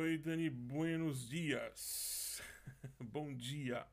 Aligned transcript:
Oi, 0.00 0.16
Dani, 0.16 0.48
buenos 0.48 1.28
dias. 1.28 2.40
Bom 3.02 3.34
dia. 3.34 3.84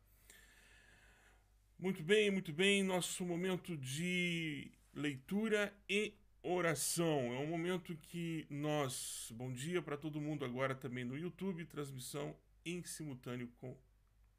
Muito 1.79 2.04
bem, 2.04 2.29
muito 2.29 2.54
bem. 2.54 2.84
Nosso 2.84 3.26
momento 3.26 3.76
de 3.76 4.71
leitura 4.94 5.76
e 5.89 6.13
oração. 6.44 7.33
É 7.33 7.39
um 7.39 7.47
momento 7.47 7.97
que 7.97 8.46
nós. 8.52 9.31
Bom 9.33 9.52
dia 9.52 9.81
para 9.81 9.98
todo 9.98 10.21
mundo 10.21 10.46
agora 10.46 10.76
também 10.76 11.04
no 11.04 11.18
YouTube, 11.18 11.66
transmissão 11.66 12.38
em 12.64 12.84
simultâneo 12.84 13.52
com 13.58 13.76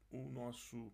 o 0.09 0.29
nosso 0.29 0.89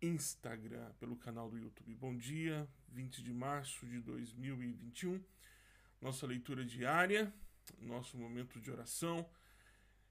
Instagram, 0.00 0.90
pelo 0.98 1.16
canal 1.16 1.50
do 1.50 1.58
YouTube. 1.58 1.94
Bom 1.96 2.16
dia, 2.16 2.66
20 2.88 3.22
de 3.22 3.34
março 3.34 3.86
de 3.86 4.00
2021. 4.00 5.22
Nossa 6.00 6.26
leitura 6.26 6.64
diária, 6.64 7.30
nosso 7.78 8.16
momento 8.16 8.58
de 8.58 8.70
oração 8.70 9.28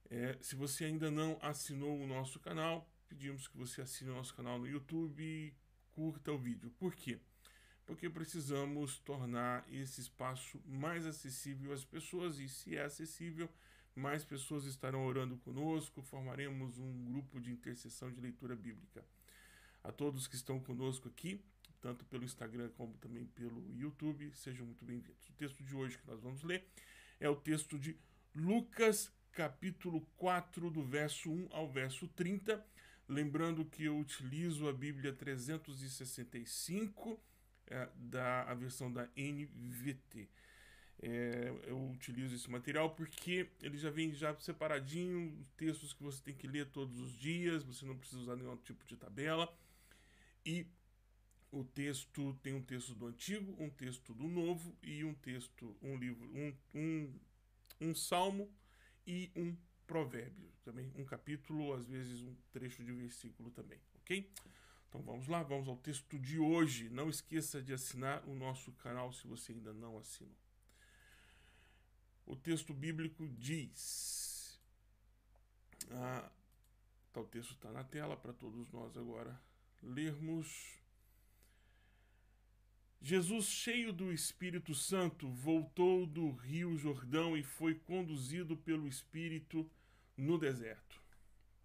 é, 0.09 0.38
se 0.41 0.55
você 0.55 0.86
ainda 0.86 1.09
não 1.09 1.38
assinou 1.41 2.00
o 2.00 2.08
nosso 2.08 2.40
canal, 2.40 2.90
pedimos 3.08 3.48
que 3.48 3.58
você 3.58 3.82
assine 3.82 4.12
o 4.12 4.16
nosso 4.16 4.34
canal 4.34 4.59
no 4.59 4.68
YouTube 4.68 5.23
e 5.23 5.54
curta 5.91 6.31
o 6.31 6.38
vídeo. 6.38 6.72
Por 6.78 6.95
quê? 6.95 7.20
Porque 7.86 8.09
precisamos 8.09 9.00
tornar 9.00 9.66
esse 9.72 10.02
espaço 10.02 10.62
mais 10.66 11.05
acessível 11.05 11.72
às 11.72 11.84
pessoas 11.84 12.40
e 12.40 12.50
se 12.50 12.76
é 12.76 12.84
acessível, 12.84 13.50
mais 13.95 14.26
pessoas 14.26 14.66
estarão 14.66 15.05
orando 15.05 15.38
conosco, 15.38 16.02
formaremos 16.02 16.78
um 16.78 17.06
grupo 17.06 17.40
de 17.40 17.52
intercessão 17.52 18.12
de 18.12 18.20
leitura 18.20 18.56
bíblica. 18.56 19.06
A 19.84 19.92
todos 19.92 20.28
que 20.28 20.36
estão 20.36 20.59
conosco 20.59 21.08
aqui, 21.08 21.40
tanto 21.80 22.03
pelo 22.06 22.26
Instagram 22.26 22.70
como 22.72 22.98
também 22.98 23.26
pelo 23.28 23.72
YouTube, 23.76 24.31
sejam 24.34 24.66
muito 24.66 24.84
bem-vindos. 24.84 25.30
O 25.30 25.34
texto 25.34 25.64
de 25.64 25.76
hoje 25.76 25.98
que 25.98 26.08
nós 26.08 26.20
vamos 26.20 26.44
ler 26.44 26.67
é 27.20 27.30
o 27.30 27.36
texto 27.36 27.78
de 27.78 27.95
Lucas 28.34 29.12
capítulo 29.35 30.02
4, 30.16 30.71
do 30.71 30.81
verso 30.81 31.30
1 31.30 31.49
ao 31.52 31.69
verso 31.69 32.08
30. 32.08 32.66
Lembrando 33.08 33.66
que 33.66 33.83
eu 33.83 34.00
utilizo 34.00 34.67
a 34.67 34.73
Bíblia 34.73 35.14
365, 35.14 37.19
é, 37.67 37.89
da, 37.95 38.44
a 38.44 38.53
versão 38.55 38.92
da 38.92 39.08
NVT. 39.16 40.30
É, 41.02 41.53
eu 41.67 41.92
utilizo 41.92 42.33
esse 42.33 42.50
material 42.50 42.95
porque 42.95 43.50
ele 43.61 43.77
já 43.77 43.89
vem 43.89 44.14
já 44.14 44.33
separadinho, 44.39 45.45
textos 45.58 45.92
que 45.92 46.02
você 46.02 46.23
tem 46.23 46.33
que 46.33 46.47
ler 46.47 46.67
todos 46.67 46.97
os 46.97 47.11
dias, 47.11 47.64
você 47.64 47.86
não 47.86 47.97
precisa 47.97 48.22
usar 48.22 48.38
nenhum 48.38 48.55
tipo 48.58 48.86
de 48.86 48.95
tabela. 48.95 49.53
E 50.45 50.66
o 51.52 51.66
texto 51.66 52.33
tem 52.42 52.53
um 52.53 52.64
texto 52.64 52.95
do 52.95 53.08
Antigo, 53.08 53.53
um 53.61 53.70
texto 53.70 54.14
do 54.14 54.27
Novo 54.27 54.73
e 54.81 55.03
um 55.03 55.14
texto, 55.14 55.75
um 55.81 55.97
livro, 55.97 56.25
um, 56.33 56.55
um, 56.73 57.14
um 57.81 57.94
salmo 57.94 58.49
e 59.06 59.31
um 59.36 59.56
provérbio, 59.86 60.52
também 60.64 60.92
um 60.95 61.06
capítulo, 61.06 61.73
às 61.73 61.86
vezes 61.86 62.22
um 62.22 62.36
trecho 62.52 62.84
de 62.84 62.92
versículo 62.92 63.52
também, 63.52 63.80
ok? 63.95 64.30
Então 64.89 65.02
vamos 65.02 65.28
lá, 65.28 65.44
vamos 65.44 65.67
ao 65.67 65.78
texto 65.78 66.17
de 66.17 66.39
hoje. 66.39 66.89
Não 66.89 67.09
esqueça 67.09 67.61
de 67.61 67.73
assinar 67.73 68.23
o 68.28 68.33
nosso 68.33 68.72
canal 68.73 69.11
se 69.11 69.28
você 69.28 69.52
ainda 69.52 69.73
não 69.73 69.98
assinou. 69.98 70.33
O 72.26 72.36
texto 72.36 72.73
bíblico 72.73 73.28
diz. 73.28 74.59
Ah, 75.92 76.31
tá, 77.11 77.20
o 77.20 77.28
texto 77.28 77.52
está 77.52 77.72
na 77.72 77.83
tela 77.83 78.16
para 78.16 78.33
todos 78.33 78.72
nós 78.72 78.98
agora 78.98 79.39
lermos. 79.83 80.80
Jesus, 83.08 83.45
cheio 83.45 83.94
do 83.94 84.11
Espírito 84.11 84.73
Santo, 84.73 85.30
voltou 85.30 86.08
do 86.08 86.31
rio 86.31 86.75
Jordão 86.75 87.38
e 87.38 87.44
foi 87.44 87.75
conduzido 87.75 88.58
pelo 88.58 88.88
Espírito 88.88 89.70
no 90.17 90.39
deserto. 90.39 91.00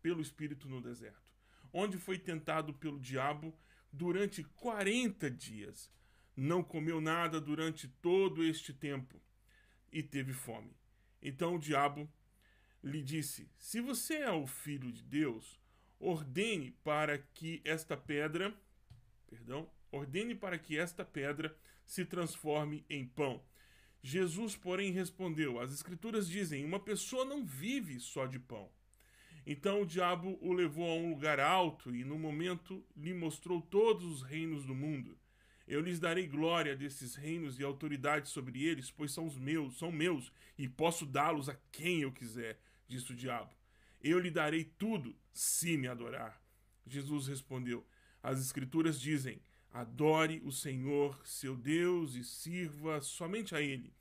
Pelo 0.03 0.21
Espírito 0.21 0.69
no 0.69 0.83
deserto, 0.83 1.33
onde 1.73 1.97
foi 1.97 2.19
tentado 2.19 2.75
pelo 2.75 3.01
diabo 3.01 3.59
durante 3.91 4.45
40 4.45 5.31
dias. 5.31 5.91
Não 6.37 6.63
comeu 6.63 7.01
nada 7.01 7.41
durante 7.41 7.89
todo 7.89 8.45
este 8.45 8.75
tempo 8.75 9.19
e 9.91 10.03
teve 10.03 10.35
fome. 10.35 10.77
Então 11.23 11.55
o 11.55 11.59
diabo 11.59 12.07
lhe 12.85 13.03
disse: 13.03 13.51
Se 13.57 13.81
você 13.81 14.17
é 14.17 14.31
o 14.31 14.47
filho 14.47 14.93
de 14.93 15.03
Deus, 15.03 15.59
ordene 15.99 16.73
para 16.85 17.17
que 17.17 17.63
esta 17.65 17.97
pedra, 17.97 18.55
perdão, 19.27 19.67
ordene 19.91 20.35
para 20.35 20.59
que 20.59 20.79
esta 20.79 21.05
pedra 21.05 21.57
se 21.85 22.05
transforme 22.05 22.85
em 22.89 23.07
pão. 23.07 23.43
Jesus, 24.03 24.57
porém, 24.57 24.93
respondeu: 24.93 25.61
As 25.61 25.73
Escrituras 25.73 26.29
dizem: 26.29 26.65
Uma 26.65 26.81
pessoa 26.81 27.25
não 27.25 27.45
vive 27.45 28.01
só 28.01 28.27
de 28.27 28.39
pão. 28.39 28.71
Então 29.47 29.83
o 29.83 29.87
diabo 29.87 30.39
o 30.41 30.53
levou 30.53 30.91
a 30.91 30.95
um 30.95 31.11
lugar 31.11 31.41
alto 31.41 31.95
e, 31.95 32.05
no 32.05 32.19
momento, 32.19 32.85
lhe 32.97 33.13
mostrou 33.13 33.61
todos 33.61 34.05
os 34.05 34.23
reinos 34.23 34.65
do 34.65 34.75
mundo. 34.75 35.19
Eu 35.67 35.81
lhes 35.81 36.01
darei 36.01 36.27
glória 36.27 36.77
desses 36.77 37.15
reinos 37.15 37.59
e 37.59 37.63
autoridade 37.63 38.29
sobre 38.29 38.65
eles, 38.65 38.91
pois 38.91 39.13
são 39.13 39.27
os 39.27 39.39
meus, 39.39 39.79
são 39.79 39.93
meus, 39.93 40.33
e 40.59 40.69
posso 40.69 41.07
dá-los 41.07 41.49
a 41.49 41.57
quem 41.71 42.03
eu 42.03 42.13
quiser, 42.13 42.59
disse 42.89 43.13
o 43.13 43.17
diabo. 43.17 43.55
Eu 44.03 44.19
lhe 44.19 44.31
darei 44.31 44.65
tudo, 44.65 45.15
se 45.33 45.77
me 45.77 45.87
adorar. 45.87 46.43
Jesus 46.87 47.29
respondeu: 47.29 47.87
As 48.23 48.41
Escrituras 48.41 49.01
dizem: 49.01 49.41
Adore 49.73 50.43
o 50.45 50.51
Senhor, 50.51 51.21
seu 51.25 51.57
Deus, 51.57 52.15
e 52.15 52.25
sirva 52.25 53.01
somente 53.01 53.55
a 53.55 53.61
Ele. 53.61 53.93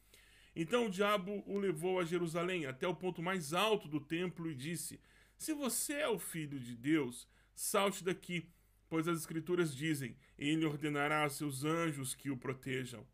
Então 0.56 0.88
o 0.88 0.90
diabo 0.90 1.44
o 1.46 1.58
levou 1.58 2.00
a 2.00 2.04
Jerusalém, 2.04 2.66
até 2.66 2.88
o 2.88 2.96
ponto 2.96 3.22
mais 3.22 3.54
alto 3.54 3.88
do 3.88 4.00
templo, 4.00 4.50
e 4.50 4.56
disse: 4.56 5.00
Se 5.38 5.54
você 5.54 5.94
é 5.94 6.08
o 6.08 6.18
filho 6.18 6.60
de 6.60 6.76
Deus, 6.76 7.28
salte 7.54 8.04
daqui, 8.04 8.50
pois 8.90 9.08
as 9.08 9.20
Escrituras 9.20 9.76
dizem: 9.76 10.18
Ele 10.38 10.66
ordenará 10.66 11.24
a 11.24 11.30
seus 11.30 11.64
anjos 11.64 12.16
que 12.16 12.30
o 12.30 12.38
protejam. 12.38 13.06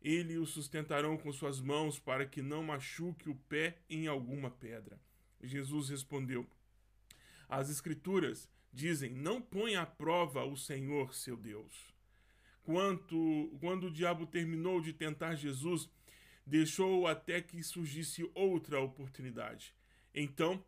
Ele 0.00 0.38
o 0.38 0.46
sustentarão 0.46 1.16
com 1.16 1.32
suas 1.32 1.60
mãos 1.60 1.98
para 1.98 2.24
que 2.24 2.40
não 2.40 2.62
machuque 2.62 3.28
o 3.28 3.34
pé 3.34 3.78
em 3.90 4.06
alguma 4.06 4.50
pedra. 4.50 5.00
Jesus 5.42 5.88
respondeu: 5.88 6.46
As 7.48 7.68
Escrituras 7.68 8.48
dizem: 8.72 9.12
Não 9.12 9.40
põe 9.40 9.76
à 9.76 9.86
prova 9.86 10.44
o 10.44 10.56
Senhor 10.56 11.14
seu 11.14 11.36
Deus. 11.36 11.94
Quanto, 12.62 13.56
quando 13.60 13.86
o 13.86 13.90
diabo 13.90 14.26
terminou 14.26 14.80
de 14.80 14.92
tentar 14.92 15.34
Jesus, 15.34 15.88
deixou 16.46 17.06
até 17.06 17.40
que 17.40 17.62
surgisse 17.62 18.30
outra 18.34 18.80
oportunidade. 18.80 19.74
Então, 20.14 20.62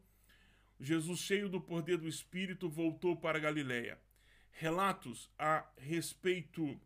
Jesus, 0.78 1.20
cheio 1.20 1.48
do 1.48 1.60
poder 1.60 1.98
do 1.98 2.08
Espírito, 2.08 2.68
voltou 2.68 3.16
para 3.16 3.38
Galiléia. 3.38 3.98
Relatos 4.50 5.30
a 5.38 5.66
respeito 5.76 6.80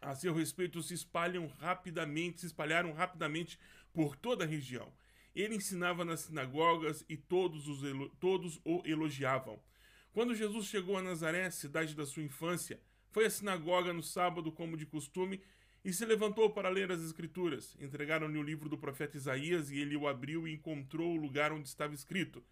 a 0.00 0.14
seu 0.14 0.32
respeito 0.32 0.82
se 0.82 0.94
espalham 0.94 1.48
rapidamente, 1.58 2.40
se 2.40 2.46
espalharam 2.46 2.92
rapidamente 2.92 3.58
por 3.92 4.14
toda 4.14 4.44
a 4.44 4.46
região. 4.46 4.92
Ele 5.34 5.56
ensinava 5.56 6.04
nas 6.04 6.20
sinagogas 6.20 7.04
e 7.08 7.16
todos, 7.16 7.66
os, 7.66 7.80
todos 8.20 8.60
o 8.64 8.82
elogiavam. 8.84 9.60
Quando 10.16 10.34
Jesus 10.34 10.64
chegou 10.64 10.96
a 10.96 11.02
Nazaré, 11.02 11.50
cidade 11.50 11.94
da 11.94 12.06
sua 12.06 12.22
infância, 12.22 12.80
foi 13.10 13.26
à 13.26 13.30
sinagoga 13.30 13.92
no 13.92 14.02
sábado, 14.02 14.50
como 14.50 14.74
de 14.74 14.86
costume, 14.86 15.42
e 15.84 15.92
se 15.92 16.06
levantou 16.06 16.48
para 16.48 16.70
ler 16.70 16.90
as 16.90 17.02
Escrituras. 17.02 17.76
Entregaram-lhe 17.78 18.38
o 18.38 18.42
livro 18.42 18.66
do 18.66 18.78
profeta 18.78 19.18
Isaías, 19.18 19.70
e 19.70 19.78
ele 19.78 19.94
o 19.94 20.08
abriu 20.08 20.48
e 20.48 20.54
encontrou 20.54 21.12
o 21.12 21.20
lugar 21.20 21.52
onde 21.52 21.68
estava 21.68 21.92
escrito: 21.92 22.42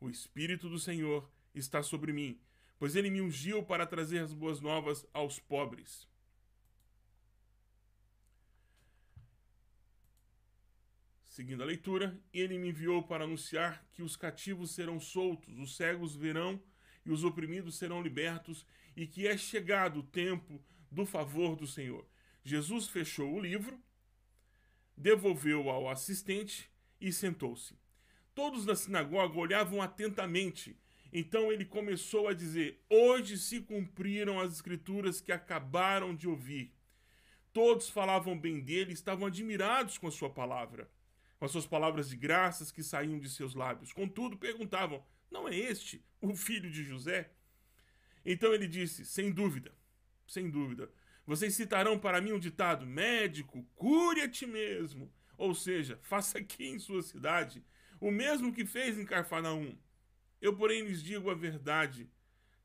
O 0.00 0.10
Espírito 0.10 0.68
do 0.68 0.80
Senhor 0.80 1.30
está 1.54 1.80
sobre 1.80 2.12
mim, 2.12 2.40
pois 2.76 2.96
ele 2.96 3.08
me 3.08 3.20
ungiu 3.20 3.62
para 3.62 3.86
trazer 3.86 4.18
as 4.18 4.32
boas 4.32 4.60
novas 4.60 5.06
aos 5.14 5.38
pobres. 5.38 6.08
Seguindo 11.22 11.62
a 11.62 11.66
leitura, 11.66 12.20
ele 12.34 12.58
me 12.58 12.70
enviou 12.70 13.00
para 13.00 13.22
anunciar 13.22 13.86
que 13.92 14.02
os 14.02 14.16
cativos 14.16 14.72
serão 14.72 14.98
soltos, 14.98 15.56
os 15.60 15.76
cegos 15.76 16.16
verão 16.16 16.60
e 17.04 17.10
os 17.10 17.24
oprimidos 17.24 17.76
serão 17.76 18.02
libertos, 18.02 18.66
e 18.96 19.06
que 19.06 19.26
é 19.26 19.36
chegado 19.36 20.00
o 20.00 20.02
tempo 20.02 20.62
do 20.90 21.06
favor 21.06 21.56
do 21.56 21.66
Senhor. 21.66 22.06
Jesus 22.44 22.88
fechou 22.88 23.32
o 23.32 23.40
livro, 23.40 23.80
devolveu 24.96 25.70
ao 25.70 25.88
assistente 25.88 26.70
e 27.00 27.12
sentou-se. 27.12 27.76
Todos 28.34 28.64
na 28.64 28.74
sinagoga 28.74 29.38
olhavam 29.38 29.82
atentamente. 29.82 30.76
Então 31.12 31.52
ele 31.52 31.64
começou 31.64 32.28
a 32.28 32.32
dizer: 32.32 32.82
Hoje 32.88 33.36
se 33.36 33.60
cumpriram 33.60 34.40
as 34.40 34.54
escrituras 34.54 35.20
que 35.20 35.32
acabaram 35.32 36.14
de 36.14 36.26
ouvir. 36.26 36.72
Todos 37.52 37.90
falavam 37.90 38.38
bem 38.38 38.60
dele, 38.60 38.92
estavam 38.92 39.26
admirados 39.26 39.98
com 39.98 40.06
a 40.06 40.10
sua 40.10 40.30
palavra, 40.30 40.90
com 41.38 41.44
as 41.44 41.50
suas 41.50 41.66
palavras 41.66 42.08
de 42.08 42.16
graças 42.16 42.72
que 42.72 42.82
saíam 42.82 43.18
de 43.18 43.28
seus 43.28 43.54
lábios. 43.54 43.92
Contudo, 43.92 44.38
perguntavam: 44.38 45.04
não 45.32 45.48
é 45.48 45.56
este 45.56 46.04
o 46.20 46.36
filho 46.36 46.70
de 46.70 46.84
José? 46.84 47.32
Então 48.24 48.52
ele 48.54 48.68
disse: 48.68 49.04
Sem 49.04 49.32
dúvida, 49.32 49.74
sem 50.26 50.50
dúvida. 50.50 50.92
Vocês 51.26 51.54
citarão 51.54 51.98
para 51.98 52.20
mim 52.20 52.32
um 52.32 52.38
ditado: 52.38 52.86
médico, 52.86 53.64
cure 53.74 54.20
a 54.20 54.28
ti 54.28 54.46
mesmo. 54.46 55.12
Ou 55.36 55.54
seja, 55.54 55.98
faça 56.04 56.38
aqui 56.38 56.66
em 56.66 56.78
sua 56.78 57.02
cidade 57.02 57.64
o 57.98 58.10
mesmo 58.10 58.52
que 58.52 58.66
fez 58.66 58.98
em 58.98 59.04
Carfanaum. 59.04 59.76
Eu, 60.40 60.56
porém, 60.56 60.84
lhes 60.84 61.02
digo 61.02 61.30
a 61.30 61.34
verdade: 61.34 62.08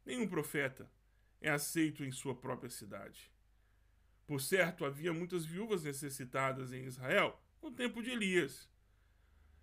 nenhum 0.05 0.27
profeta 0.27 0.91
é 1.39 1.49
aceito 1.49 2.03
em 2.03 2.11
sua 2.11 2.35
própria 2.35 2.69
cidade. 2.69 3.31
Por 4.25 4.41
certo, 4.41 4.83
havia 4.83 5.13
muitas 5.13 5.45
viúvas 5.45 5.83
necessitadas 5.83 6.73
em 6.73 6.83
Israel 6.83 7.41
no 7.61 7.71
tempo 7.71 8.03
de 8.03 8.11
Elias, 8.11 8.69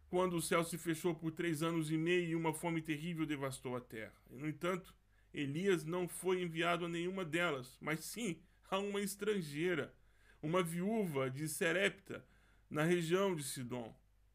quando 0.08 0.36
o 0.36 0.42
céu 0.42 0.62
se 0.64 0.78
fechou 0.78 1.14
por 1.14 1.32
três 1.32 1.62
anos 1.62 1.90
e 1.90 1.96
meio 1.96 2.30
e 2.30 2.36
uma 2.36 2.52
fome 2.52 2.80
terrível 2.80 3.26
devastou 3.26 3.76
a 3.76 3.80
terra. 3.80 4.14
E, 4.30 4.36
no 4.36 4.48
entanto, 4.48 4.94
Elias 5.32 5.84
não 5.84 6.06
foi 6.06 6.42
enviado 6.42 6.84
a 6.84 6.88
nenhuma 6.88 7.24
delas, 7.24 7.76
mas 7.80 8.00
sim 8.00 8.40
a 8.70 8.78
uma 8.78 9.00
estrangeira, 9.00 9.92
uma 10.40 10.62
viúva 10.62 11.30
de 11.30 11.48
Serepta, 11.48 12.24
na 12.70 12.82
região 12.82 13.34
de 13.34 13.42
Sidom. 13.42 13.94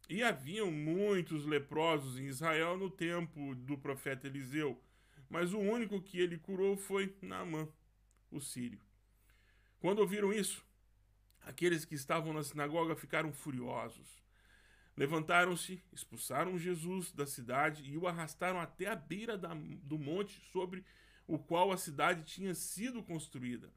E 0.09 0.23
haviam 0.23 0.71
muitos 0.71 1.45
leprosos 1.45 2.17
em 2.19 2.25
Israel 2.25 2.77
no 2.77 2.89
tempo 2.89 3.53
do 3.55 3.77
profeta 3.77 4.27
Eliseu, 4.27 4.81
mas 5.29 5.53
o 5.53 5.59
único 5.59 6.01
que 6.01 6.19
ele 6.19 6.37
curou 6.37 6.75
foi 6.75 7.15
Naamã, 7.21 7.67
o 8.31 8.41
sírio. 8.41 8.79
Quando 9.79 9.99
ouviram 9.99 10.33
isso, 10.33 10.65
aqueles 11.41 11.85
que 11.85 11.95
estavam 11.95 12.33
na 12.33 12.43
sinagoga 12.43 12.95
ficaram 12.95 13.31
furiosos. 13.31 14.21
Levantaram-se, 14.99 15.81
expulsaram 15.93 16.57
Jesus 16.57 17.13
da 17.13 17.25
cidade 17.25 17.89
e 17.89 17.97
o 17.97 18.05
arrastaram 18.05 18.59
até 18.59 18.87
a 18.87 18.97
beira 18.97 19.37
da, 19.37 19.53
do 19.53 19.97
monte 19.97 20.41
sobre 20.51 20.83
o 21.25 21.39
qual 21.39 21.71
a 21.71 21.77
cidade 21.77 22.25
tinha 22.25 22.53
sido 22.53 23.01
construída. 23.01 23.71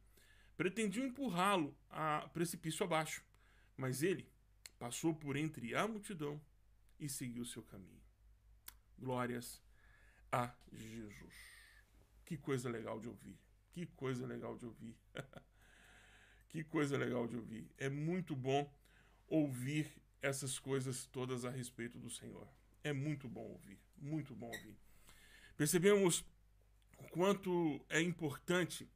Pretendiam 0.56 1.06
empurrá-lo 1.06 1.78
a 1.88 2.28
precipício 2.32 2.82
abaixo, 2.82 3.24
mas 3.76 4.02
ele 4.02 4.28
passou 4.80 5.14
por 5.14 5.36
entre 5.36 5.76
a 5.76 5.86
multidão 5.86 6.42
e 6.98 7.08
seguiu 7.08 7.44
seu 7.44 7.62
caminho. 7.62 8.02
Glórias 8.98 9.62
a 10.32 10.52
Jesus. 10.72 11.36
Que 12.24 12.36
coisa 12.36 12.68
legal 12.68 12.98
de 12.98 13.06
ouvir. 13.06 13.38
Que 13.70 13.86
coisa 13.86 14.26
legal 14.26 14.56
de 14.58 14.66
ouvir. 14.66 14.96
que 16.50 16.64
coisa 16.64 16.98
legal 16.98 17.28
de 17.28 17.36
ouvir. 17.36 17.70
É 17.78 17.88
muito 17.88 18.34
bom 18.34 18.68
ouvir 19.28 20.01
essas 20.22 20.58
coisas 20.58 21.04
todas 21.06 21.44
a 21.44 21.50
respeito 21.50 21.98
do 21.98 22.08
Senhor. 22.08 22.48
É 22.82 22.92
muito 22.92 23.28
bom 23.28 23.42
ouvir. 23.42 23.78
Muito 23.98 24.34
bom 24.34 24.46
ouvir. 24.46 24.76
Percebemos 25.56 26.24
o 26.96 27.04
quanto 27.08 27.84
é 27.88 28.00
importante 28.00 28.88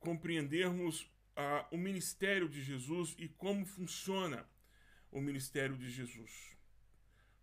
compreendermos 0.00 1.02
uh, 1.02 1.66
o 1.70 1.78
ministério 1.78 2.48
de 2.48 2.62
Jesus 2.62 3.14
e 3.18 3.28
como 3.28 3.64
funciona 3.64 4.46
o 5.10 5.20
ministério 5.20 5.76
de 5.76 5.88
Jesus. 5.88 6.56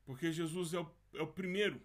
Porque 0.06 0.31
Jesus 0.31 0.74
é 0.74 0.80
o, 0.80 0.92
é 1.16 1.22
o 1.22 1.28
primeiro, 1.28 1.81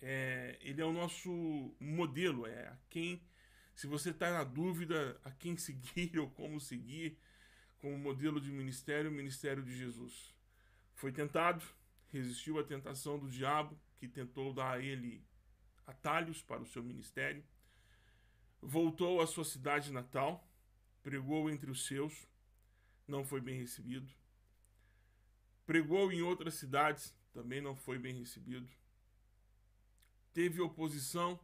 é, 0.00 0.56
ele 0.60 0.80
é 0.80 0.84
o 0.84 0.92
nosso 0.92 1.74
modelo, 1.80 2.46
é 2.46 2.68
a 2.68 2.78
quem, 2.88 3.20
se 3.74 3.86
você 3.86 4.10
está 4.10 4.32
na 4.32 4.44
dúvida 4.44 5.20
a 5.24 5.30
quem 5.30 5.56
seguir 5.58 6.18
ou 6.18 6.30
como 6.30 6.60
seguir 6.60 7.18
como 7.78 7.96
modelo 7.98 8.40
de 8.40 8.50
ministério, 8.50 9.10
o 9.10 9.14
ministério 9.14 9.62
de 9.62 9.76
Jesus. 9.76 10.34
Foi 10.94 11.12
tentado, 11.12 11.64
resistiu 12.08 12.58
à 12.58 12.64
tentação 12.64 13.18
do 13.18 13.28
diabo, 13.28 13.78
que 13.96 14.08
tentou 14.08 14.52
dar 14.52 14.72
a 14.72 14.80
ele 14.80 15.24
atalhos 15.86 16.42
para 16.42 16.62
o 16.62 16.66
seu 16.66 16.82
ministério. 16.82 17.44
Voltou 18.60 19.20
à 19.20 19.26
sua 19.26 19.44
cidade 19.44 19.92
natal, 19.92 20.46
pregou 21.02 21.48
entre 21.50 21.70
os 21.70 21.86
seus, 21.86 22.26
não 23.06 23.24
foi 23.24 23.40
bem 23.40 23.58
recebido. 23.58 24.10
Pregou 25.64 26.10
em 26.12 26.22
outras 26.22 26.54
cidades, 26.54 27.14
também 27.32 27.60
não 27.60 27.76
foi 27.76 27.98
bem 27.98 28.18
recebido. 28.18 28.68
Teve 30.32 30.60
oposição 30.60 31.38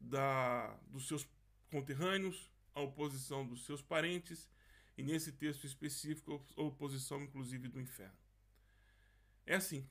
da, 0.00 0.68
dos 0.88 1.06
seus 1.08 1.26
conterrâneos, 1.70 2.50
a 2.74 2.80
oposição 2.80 3.46
dos 3.46 3.64
seus 3.64 3.82
parentes, 3.82 4.48
e 4.96 5.02
nesse 5.02 5.32
texto 5.32 5.64
específico, 5.64 6.44
oposição 6.56 7.22
inclusive 7.22 7.68
do 7.68 7.80
inferno. 7.80 8.16
É 9.44 9.56
assim. 9.56 9.88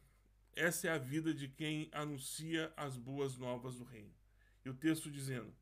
Essa 0.56 0.88
é 0.88 0.92
a 0.92 0.98
vida 0.98 1.34
de 1.34 1.50
quem 1.50 1.90
anuncia 1.92 2.74
as 2.78 2.96
boas 2.96 3.38
novas 3.38 3.76
do 3.76 3.84
reino. 3.84 4.14
E 4.64 4.70
o 4.70 4.74
texto 4.74 5.12
dizendo, 5.12 5.54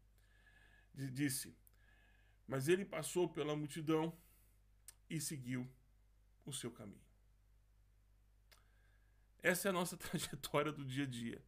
disse, 0.94 1.56
mas 2.48 2.68
ele 2.68 2.86
passou 2.86 3.28
pela 3.28 3.56
multidão 3.56 4.16
e 5.10 5.19
seguiu 5.19 5.68
o 6.45 6.54
seu 6.54 6.72
caminho. 6.72 7.01
Essa 9.42 9.68
é 9.68 9.69
a 9.69 9.74
nossa 9.74 9.98
trajetória 9.98 10.72
do 10.72 10.86
dia 10.86 11.04
a 11.04 11.07
dia. 11.07 11.44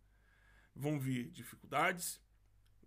Vão 0.75 0.99
vir 0.99 1.29
dificuldades, 1.29 2.19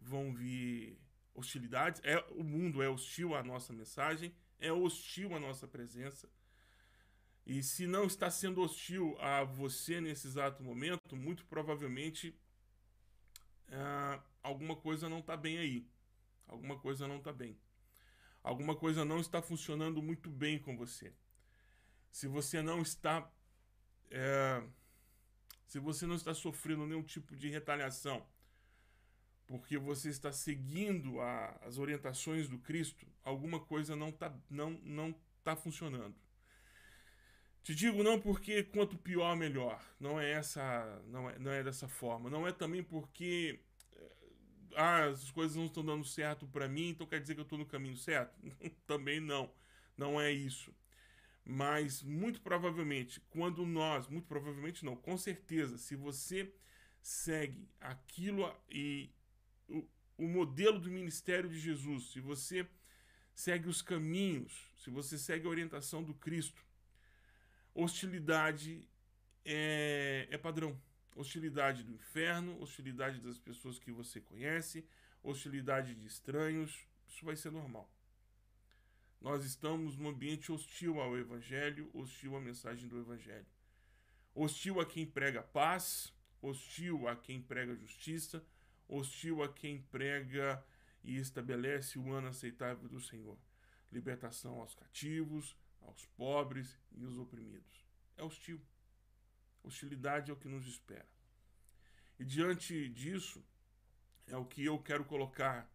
vão 0.00 0.34
vir 0.34 0.98
hostilidades. 1.34 2.00
É, 2.04 2.18
o 2.30 2.42
mundo 2.42 2.82
é 2.82 2.88
hostil 2.88 3.34
à 3.34 3.42
nossa 3.42 3.72
mensagem, 3.72 4.34
é 4.58 4.72
hostil 4.72 5.34
à 5.34 5.40
nossa 5.40 5.66
presença. 5.66 6.28
E 7.46 7.62
se 7.62 7.86
não 7.86 8.04
está 8.04 8.30
sendo 8.30 8.60
hostil 8.60 9.16
a 9.20 9.42
você 9.42 10.00
nesse 10.00 10.26
exato 10.26 10.62
momento, 10.62 11.16
muito 11.16 11.46
provavelmente 11.46 12.38
uh, 13.68 14.22
alguma 14.42 14.76
coisa 14.76 15.08
não 15.08 15.20
está 15.20 15.36
bem 15.36 15.58
aí. 15.58 15.88
Alguma 16.46 16.78
coisa 16.78 17.08
não 17.08 17.16
está 17.16 17.32
bem. 17.32 17.58
Alguma 18.42 18.76
coisa 18.76 19.04
não 19.04 19.20
está 19.20 19.40
funcionando 19.40 20.02
muito 20.02 20.30
bem 20.30 20.58
com 20.58 20.76
você. 20.76 21.12
Se 22.10 22.26
você 22.26 22.62
não 22.62 22.82
está. 22.82 23.20
Uh, 24.10 24.70
se 25.66 25.78
você 25.78 26.06
não 26.06 26.14
está 26.14 26.32
sofrendo 26.32 26.86
nenhum 26.86 27.02
tipo 27.02 27.36
de 27.36 27.48
retaliação, 27.48 28.26
porque 29.48 29.78
você 29.78 30.10
está 30.10 30.30
seguindo 30.30 31.20
a, 31.20 31.58
as 31.62 31.78
orientações 31.78 32.48
do 32.48 32.58
Cristo, 32.58 33.06
alguma 33.24 33.58
coisa 33.58 33.96
não 33.96 34.10
está 34.10 34.32
não, 34.50 34.70
não 34.84 35.14
tá 35.42 35.56
funcionando. 35.56 36.14
Te 37.64 37.74
digo 37.74 38.02
não 38.02 38.20
porque 38.20 38.62
quanto 38.62 38.96
pior 38.98 39.34
melhor. 39.36 39.82
Não 39.98 40.20
é 40.20 40.30
essa, 40.30 41.02
não 41.06 41.28
é, 41.28 41.38
não 41.38 41.50
é 41.50 41.62
dessa 41.62 41.88
forma. 41.88 42.30
Não 42.30 42.46
é 42.46 42.52
também 42.52 42.82
porque 42.82 43.60
eh, 43.96 44.16
ah, 44.76 45.04
as 45.06 45.30
coisas 45.30 45.56
não 45.56 45.66
estão 45.66 45.84
dando 45.84 46.04
certo 46.04 46.46
para 46.46 46.68
mim, 46.68 46.90
então 46.90 47.06
quer 47.06 47.20
dizer 47.20 47.34
que 47.34 47.40
eu 47.40 47.44
estou 47.44 47.58
no 47.58 47.66
caminho 47.66 47.96
certo? 47.96 48.38
também 48.86 49.18
não. 49.18 49.50
Não 49.96 50.20
é 50.20 50.30
isso. 50.30 50.74
Mas 51.44 52.02
muito 52.02 52.42
provavelmente, 52.42 53.20
quando 53.30 53.64
nós, 53.64 54.06
muito 54.08 54.26
provavelmente 54.26 54.84
não, 54.84 54.94
com 54.94 55.16
certeza, 55.16 55.78
se 55.78 55.96
você 55.96 56.54
segue 57.00 57.66
aquilo 57.80 58.54
e 58.70 59.10
o, 59.68 59.86
o 60.16 60.26
modelo 60.26 60.78
do 60.80 60.90
ministério 60.90 61.48
de 61.48 61.58
Jesus, 61.58 62.10
se 62.12 62.20
você 62.20 62.66
segue 63.34 63.68
os 63.68 63.82
caminhos, 63.82 64.70
se 64.76 64.90
você 64.90 65.16
segue 65.16 65.46
a 65.46 65.50
orientação 65.50 66.02
do 66.02 66.14
Cristo, 66.14 66.64
hostilidade 67.74 68.88
é, 69.44 70.26
é 70.30 70.38
padrão. 70.38 70.80
Hostilidade 71.14 71.82
do 71.82 71.92
inferno, 71.92 72.60
hostilidade 72.60 73.20
das 73.20 73.38
pessoas 73.38 73.78
que 73.78 73.90
você 73.90 74.20
conhece, 74.20 74.86
hostilidade 75.22 75.94
de 75.94 76.06
estranhos, 76.06 76.86
isso 77.08 77.24
vai 77.24 77.34
ser 77.34 77.50
normal. 77.50 77.90
Nós 79.20 79.44
estamos 79.44 79.96
num 79.96 80.08
ambiente 80.08 80.52
hostil 80.52 81.00
ao 81.00 81.18
Evangelho, 81.18 81.90
hostil 81.92 82.36
à 82.36 82.40
mensagem 82.40 82.88
do 82.88 83.00
Evangelho. 83.00 83.46
Hostil 84.32 84.80
a 84.80 84.86
quem 84.86 85.04
prega 85.04 85.42
paz, 85.42 86.12
hostil 86.40 87.08
a 87.08 87.16
quem 87.16 87.42
prega 87.42 87.74
justiça, 87.74 88.44
hostil 88.88 89.42
a 89.42 89.52
quem 89.52 89.82
prega 89.82 90.64
e 91.04 91.16
estabelece 91.16 91.98
o 91.98 92.12
ano 92.12 92.28
aceitável 92.28 92.88
do 92.88 93.00
Senhor. 93.00 93.38
Libertação 93.92 94.60
aos 94.60 94.74
cativos, 94.74 95.56
aos 95.82 96.06
pobres 96.16 96.78
e 96.92 97.04
aos 97.04 97.16
oprimidos. 97.16 97.86
É 98.16 98.22
hostil. 98.22 98.60
Hostilidade 99.62 100.30
é 100.30 100.34
o 100.34 100.36
que 100.36 100.48
nos 100.48 100.66
espera. 100.66 101.06
E 102.18 102.24
diante 102.24 102.88
disso, 102.88 103.44
é 104.26 104.36
o 104.36 104.44
que 104.44 104.64
eu 104.64 104.78
quero 104.78 105.04
colocar 105.04 105.70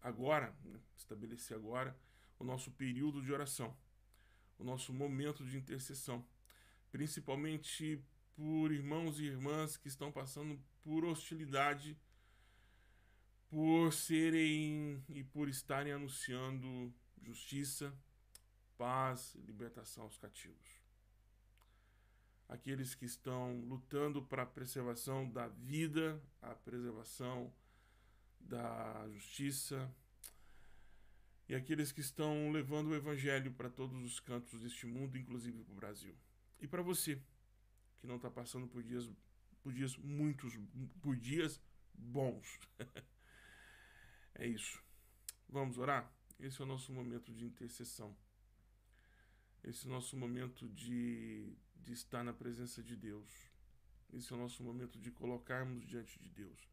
agora, 0.00 0.54
né, 0.64 0.78
estabelecer 0.96 1.56
agora, 1.56 1.96
o 2.38 2.44
nosso 2.44 2.70
período 2.72 3.22
de 3.22 3.32
oração, 3.32 3.76
o 4.58 4.64
nosso 4.64 4.92
momento 4.92 5.44
de 5.44 5.56
intercessão, 5.56 6.26
principalmente 6.90 8.04
por 8.34 8.72
irmãos 8.72 9.18
e 9.20 9.24
irmãs 9.24 9.76
que 9.76 9.88
estão 9.88 10.10
passando 10.10 10.60
por 10.82 11.04
hostilidade, 11.04 11.96
por 13.52 13.92
serem 13.92 15.04
e 15.10 15.22
por 15.22 15.46
estarem 15.46 15.92
anunciando 15.92 16.90
justiça, 17.20 17.94
paz, 18.78 19.34
libertação 19.44 20.04
aos 20.04 20.16
cativos. 20.16 20.80
Aqueles 22.48 22.94
que 22.94 23.04
estão 23.04 23.60
lutando 23.60 24.22
para 24.22 24.44
a 24.44 24.46
preservação 24.46 25.30
da 25.30 25.48
vida, 25.48 26.18
a 26.40 26.54
preservação 26.54 27.52
da 28.40 29.06
justiça, 29.10 29.94
e 31.46 31.54
aqueles 31.54 31.92
que 31.92 32.00
estão 32.00 32.50
levando 32.50 32.88
o 32.88 32.94
evangelho 32.94 33.52
para 33.52 33.68
todos 33.68 34.02
os 34.02 34.18
cantos 34.18 34.62
deste 34.62 34.86
mundo, 34.86 35.18
inclusive 35.18 35.62
para 35.62 35.72
o 35.72 35.76
Brasil. 35.76 36.16
E 36.58 36.66
para 36.66 36.80
você, 36.80 37.20
que 37.98 38.06
não 38.06 38.16
está 38.16 38.30
passando 38.30 38.66
por 38.66 38.82
dias, 38.82 39.10
por 39.62 39.74
dias 39.74 39.94
muitos, 39.98 40.58
por 41.02 41.14
dias 41.16 41.60
bons. 41.92 42.58
é 44.34 44.46
isso. 44.46 44.82
Vamos 45.48 45.78
orar? 45.78 46.10
Esse 46.38 46.60
é 46.60 46.64
o 46.64 46.66
nosso 46.66 46.92
momento 46.92 47.32
de 47.32 47.44
intercessão. 47.44 48.16
Esse 49.62 49.86
é 49.86 49.90
o 49.90 49.92
nosso 49.92 50.16
momento 50.16 50.68
de, 50.68 51.56
de 51.76 51.92
estar 51.92 52.24
na 52.24 52.32
presença 52.32 52.82
de 52.82 52.96
Deus. 52.96 53.30
Esse 54.12 54.32
é 54.32 54.36
o 54.36 54.38
nosso 54.38 54.62
momento 54.62 54.98
de 54.98 55.10
colocarmos 55.10 55.86
diante 55.86 56.18
de 56.18 56.28
Deus. 56.30 56.68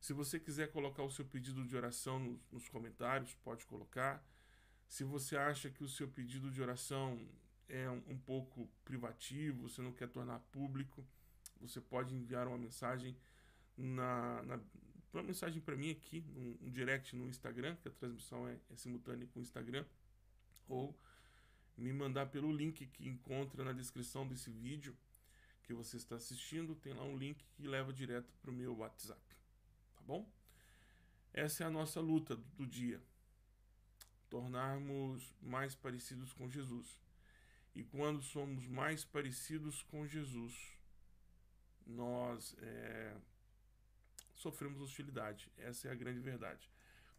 Se 0.00 0.12
você 0.12 0.38
quiser 0.38 0.70
colocar 0.70 1.02
o 1.02 1.10
seu 1.10 1.24
pedido 1.24 1.64
de 1.64 1.76
oração 1.76 2.18
nos, 2.18 2.40
nos 2.50 2.68
comentários, 2.68 3.34
pode 3.36 3.64
colocar. 3.66 4.24
Se 4.88 5.04
você 5.04 5.36
acha 5.36 5.70
que 5.70 5.84
o 5.84 5.88
seu 5.88 6.08
pedido 6.08 6.50
de 6.50 6.60
oração 6.60 7.28
é 7.68 7.88
um, 7.90 8.02
um 8.08 8.18
pouco 8.18 8.68
privativo, 8.84 9.68
você 9.68 9.80
não 9.80 9.92
quer 9.92 10.08
tornar 10.08 10.40
público, 10.50 11.06
você 11.60 11.80
pode 11.80 12.14
enviar 12.14 12.48
uma 12.48 12.58
mensagem 12.58 13.16
na, 13.76 14.42
na 14.42 14.60
uma 15.12 15.22
mensagem 15.22 15.60
para 15.60 15.76
mim 15.76 15.90
aqui, 15.90 16.24
um, 16.36 16.66
um, 16.66 16.70
direct 16.70 17.16
no 17.16 17.28
Instagram, 17.28 17.76
que 17.76 17.88
a 17.88 17.90
transmissão 17.90 18.46
é, 18.48 18.56
é 18.70 18.76
simultânea 18.76 19.26
com 19.28 19.40
o 19.40 19.42
Instagram, 19.42 19.84
ou 20.68 20.96
me 21.76 21.92
mandar 21.92 22.26
pelo 22.26 22.52
link 22.52 22.86
que 22.86 23.08
encontra 23.08 23.64
na 23.64 23.72
descrição 23.72 24.26
desse 24.26 24.50
vídeo 24.50 24.96
que 25.64 25.74
você 25.74 25.96
está 25.96 26.16
assistindo, 26.16 26.74
tem 26.74 26.92
lá 26.92 27.04
um 27.04 27.16
link 27.16 27.44
que 27.56 27.66
leva 27.66 27.92
direto 27.92 28.32
para 28.40 28.50
o 28.50 28.54
meu 28.54 28.76
WhatsApp, 28.76 29.20
tá 29.96 30.02
bom? 30.06 30.28
Essa 31.32 31.64
é 31.64 31.66
a 31.66 31.70
nossa 31.70 32.00
luta 32.00 32.36
do 32.56 32.66
dia, 32.66 33.00
tornarmos 34.28 35.32
mais 35.40 35.74
parecidos 35.74 36.32
com 36.32 36.48
Jesus. 36.48 37.00
E 37.74 37.84
quando 37.84 38.20
somos 38.20 38.66
mais 38.66 39.04
parecidos 39.04 39.82
com 39.84 40.06
Jesus, 40.06 40.54
nós 41.86 42.56
é, 42.58 43.16
sofremos 44.40 44.80
hostilidade. 44.80 45.52
Essa 45.56 45.88
é 45.88 45.92
a 45.92 45.94
grande 45.94 46.20
verdade. 46.20 46.70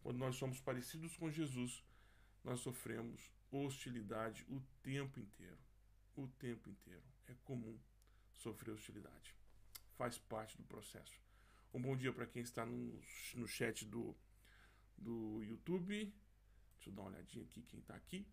Quando 0.02 0.18
nós 0.18 0.36
somos 0.36 0.60
parecidos 0.60 1.16
com 1.16 1.30
Jesus, 1.30 1.82
nós 2.42 2.60
sofremos 2.60 3.30
hostilidade 3.50 4.44
o 4.48 4.60
tempo 4.82 5.20
inteiro. 5.20 5.58
O 6.16 6.26
tempo 6.26 6.68
inteiro. 6.68 7.04
É 7.28 7.34
comum 7.44 7.78
sofrer 8.34 8.74
hostilidade. 8.74 9.36
Faz 9.96 10.18
parte 10.18 10.56
do 10.56 10.64
processo. 10.64 11.22
Um 11.72 11.80
bom 11.80 11.96
dia 11.96 12.12
para 12.12 12.26
quem 12.26 12.42
está 12.42 12.66
no, 12.66 13.00
no 13.34 13.46
chat 13.46 13.84
do, 13.86 14.16
do 14.98 15.42
YouTube. 15.44 16.12
Deixa 16.74 16.90
eu 16.90 16.94
dar 16.94 17.02
uma 17.02 17.10
olhadinha 17.10 17.44
aqui 17.44 17.62
quem 17.62 17.80
está 17.80 17.94
aqui. 17.94 18.26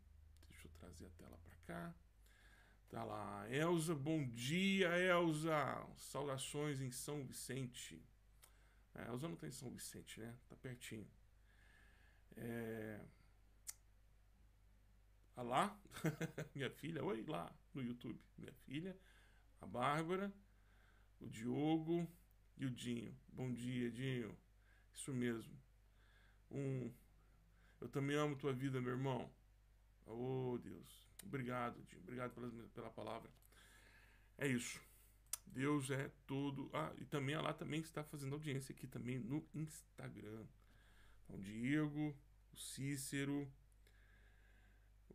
Deixa 0.50 0.68
eu 0.68 0.72
trazer 0.80 1.06
a 1.06 1.10
tela 1.12 1.38
para 1.38 1.56
cá. 1.68 1.96
Tá 2.90 3.04
lá, 3.04 3.48
Elza, 3.52 3.94
bom 3.94 4.28
dia, 4.30 4.90
Elza. 4.98 5.54
Saudações 5.96 6.82
em 6.82 6.90
São 6.90 7.24
Vicente. 7.24 8.04
É, 8.96 9.08
Elza 9.08 9.28
não 9.28 9.36
tem 9.36 9.52
São 9.52 9.70
Vicente, 9.70 10.20
né? 10.20 10.36
Tá 10.48 10.56
pertinho. 10.56 11.08
É... 12.36 13.00
Ah 15.36 15.42
lá, 15.42 15.80
minha 16.54 16.70
filha, 16.70 17.04
oi 17.04 17.24
lá 17.26 17.54
no 17.74 17.82
YouTube. 17.82 18.20
Minha 18.38 18.54
filha, 18.66 18.98
a 19.62 19.66
Bárbara, 19.66 20.34
o 21.20 21.28
Diogo 21.28 22.06
e 22.58 22.66
o 22.66 22.70
Dinho. 22.70 23.18
Bom 23.30 23.54
dia, 23.54 23.90
Dinho. 23.90 24.38
Isso 24.94 25.14
mesmo. 25.14 25.58
Um. 26.52 26.92
Eu 27.80 27.88
também 27.88 28.18
amo 28.18 28.36
tua 28.36 28.52
vida, 28.52 28.82
meu 28.82 28.92
irmão. 28.92 29.32
Oh, 30.06 30.60
Deus. 30.62 31.08
Obrigado, 31.24 31.82
Dinho. 31.84 32.02
Obrigado 32.02 32.34
pela, 32.34 32.50
pela 32.70 32.90
palavra. 32.90 33.32
É 34.38 34.48
isso. 34.48 34.82
Deus 35.52 35.90
é 35.90 36.12
todo. 36.26 36.70
Ah, 36.74 36.94
e 36.98 37.06
também 37.06 37.36
lá 37.36 37.54
também 37.54 37.82
está 37.82 38.04
fazendo 38.04 38.34
audiência 38.34 38.74
aqui 38.74 38.88
também 38.88 39.20
no 39.20 39.46
Instagram. 39.54 40.46
Então, 41.24 41.40
Diego, 41.40 42.16
o 42.52 42.58
Cícero, 42.58 43.52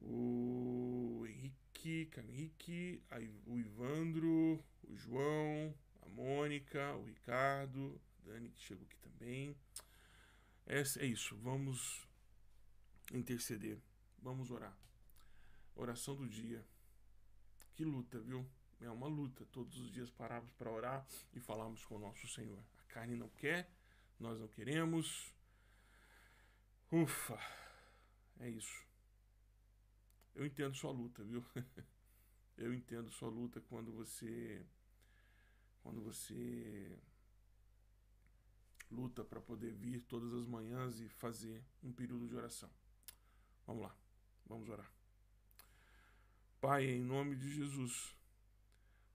o 0.00 1.24
Henrique, 1.26 2.10
Henrique, 2.28 3.02
o 3.46 3.58
Ivandro, 3.58 4.64
o 4.82 4.96
João, 4.96 5.74
a 6.02 6.08
Mônica, 6.08 6.94
o 6.96 7.04
Ricardo, 7.04 8.00
a 8.18 8.30
Dani 8.30 8.50
que 8.50 8.60
chegou 8.60 8.84
aqui 8.84 8.98
também. 8.98 9.56
É, 10.66 10.80
é 10.80 11.06
isso, 11.06 11.36
vamos 11.36 12.06
interceder, 13.12 13.78
vamos 14.18 14.50
orar. 14.50 14.76
Oração 15.74 16.16
do 16.16 16.28
dia. 16.28 16.64
Que 17.74 17.84
luta, 17.84 18.20
viu? 18.20 18.46
É 18.80 18.90
uma 18.90 19.06
luta. 19.06 19.44
Todos 19.46 19.78
os 19.78 19.90
dias 19.92 20.10
pararmos 20.10 20.52
para 20.52 20.70
orar 20.70 21.06
e 21.32 21.40
falarmos 21.40 21.84
com 21.84 21.96
o 21.96 21.98
nosso 21.98 22.26
Senhor. 22.28 22.62
A 22.78 22.92
carne 22.92 23.16
não 23.16 23.28
quer, 23.30 23.70
nós 24.18 24.38
não 24.38 24.48
queremos. 24.48 25.32
Ufa, 26.90 27.38
é 28.40 28.48
isso. 28.48 28.86
Eu 30.34 30.44
entendo 30.44 30.74
sua 30.74 30.90
luta, 30.90 31.22
viu? 31.22 31.44
Eu 32.56 32.72
entendo 32.72 33.10
sua 33.10 33.28
luta 33.28 33.60
quando 33.62 33.92
você 33.92 34.64
quando 35.82 36.00
você 36.00 36.98
luta 38.90 39.24
para 39.24 39.40
poder 39.40 39.72
vir 39.72 40.00
todas 40.02 40.32
as 40.32 40.46
manhãs 40.46 41.00
e 41.00 41.08
fazer 41.08 41.62
um 41.82 41.92
período 41.92 42.26
de 42.28 42.34
oração. 42.34 42.70
Vamos 43.66 43.82
lá. 43.82 43.96
Vamos 44.46 44.68
orar. 44.68 44.90
Pai, 46.60 46.86
em 46.86 47.02
nome 47.02 47.36
de 47.36 47.52
Jesus, 47.52 48.16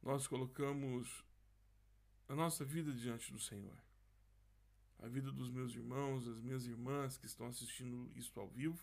nós 0.02 0.28
colocamos 0.28 1.24
a 2.28 2.36
nossa 2.36 2.64
vida 2.64 2.94
diante 2.94 3.32
do 3.32 3.40
Senhor. 3.40 3.78
A 5.00 5.08
vida 5.08 5.32
dos 5.32 5.50
meus 5.50 5.74
irmãos, 5.74 6.28
as 6.28 6.40
minhas 6.40 6.66
irmãs 6.66 7.18
que 7.18 7.26
estão 7.26 7.48
assistindo 7.48 8.12
isto 8.16 8.40
ao 8.40 8.48
vivo, 8.50 8.80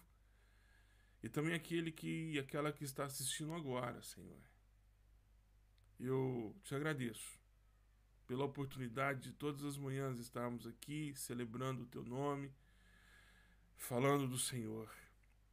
e 1.22 1.28
também 1.28 1.54
aquele 1.54 1.90
que 1.90 2.38
aquela 2.38 2.72
que 2.72 2.84
está 2.84 3.04
assistindo 3.04 3.52
agora, 3.52 4.02
Senhor. 4.02 4.40
Eu 5.98 6.54
te 6.62 6.74
agradeço 6.74 7.40
pela 8.26 8.44
oportunidade 8.44 9.22
de 9.22 9.32
todas 9.32 9.64
as 9.64 9.76
manhãs 9.76 10.18
estarmos 10.18 10.66
aqui 10.66 11.14
celebrando 11.14 11.82
o 11.82 11.86
teu 11.86 12.04
nome, 12.04 12.52
falando 13.76 14.26
do 14.26 14.38
Senhor. 14.38 14.90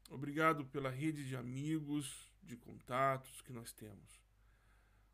Obrigado 0.10 0.65
pela 0.65 0.89
rede 0.89 1.27
de 1.27 1.36
amigos, 1.36 2.32
de 2.41 2.58
contatos 2.58 3.41
que 3.41 3.53
nós 3.53 3.72
temos. 3.72 4.22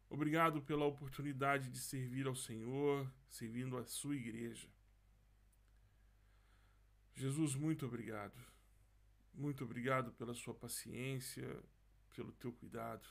Obrigado 0.10 0.62
pela 0.62 0.86
oportunidade 0.86 1.70
de 1.70 1.78
servir 1.78 2.26
ao 2.26 2.36
Senhor, 2.36 3.08
servindo 3.30 3.78
a 3.78 3.86
sua 3.86 4.16
igreja. 4.16 4.68
Jesus, 7.16 7.54
muito 7.54 7.86
obrigado. 7.86 8.34
Muito 9.34 9.64
obrigado 9.64 10.12
pela 10.14 10.34
sua 10.34 10.54
paciência, 10.54 11.62
pelo 12.16 12.32
teu 12.32 12.52
cuidado. 12.52 13.08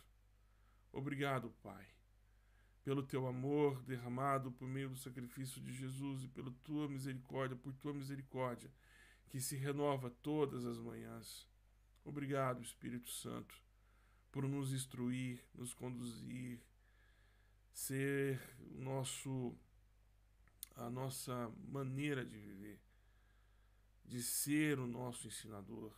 Obrigado, 0.90 1.50
Pai, 1.62 1.86
pelo 2.82 3.02
teu 3.02 3.26
amor 3.26 3.80
derramado 3.82 4.50
por 4.50 4.66
meio 4.66 4.88
do 4.88 4.96
sacrifício 4.96 5.62
de 5.62 5.72
Jesus 5.72 6.24
e 6.24 6.28
pela 6.28 6.50
tua 6.64 6.88
misericórdia, 6.88 7.56
por 7.56 7.72
tua 7.74 7.94
misericórdia, 7.94 8.72
que 9.28 9.40
se 9.40 9.56
renova 9.56 10.10
todas 10.10 10.64
as 10.64 10.78
manhãs. 10.78 11.46
Obrigado, 12.04 12.62
Espírito 12.62 13.10
Santo, 13.10 13.54
por 14.32 14.42
nos 14.48 14.72
instruir, 14.72 15.44
nos 15.54 15.72
conduzir, 15.72 16.60
ser 17.78 18.40
nosso 18.74 19.56
a 20.74 20.90
nossa 20.90 21.48
maneira 21.68 22.24
de 22.24 22.36
viver, 22.36 22.80
de 24.04 24.20
ser 24.20 24.80
o 24.80 24.86
nosso 24.86 25.28
ensinador, 25.28 25.92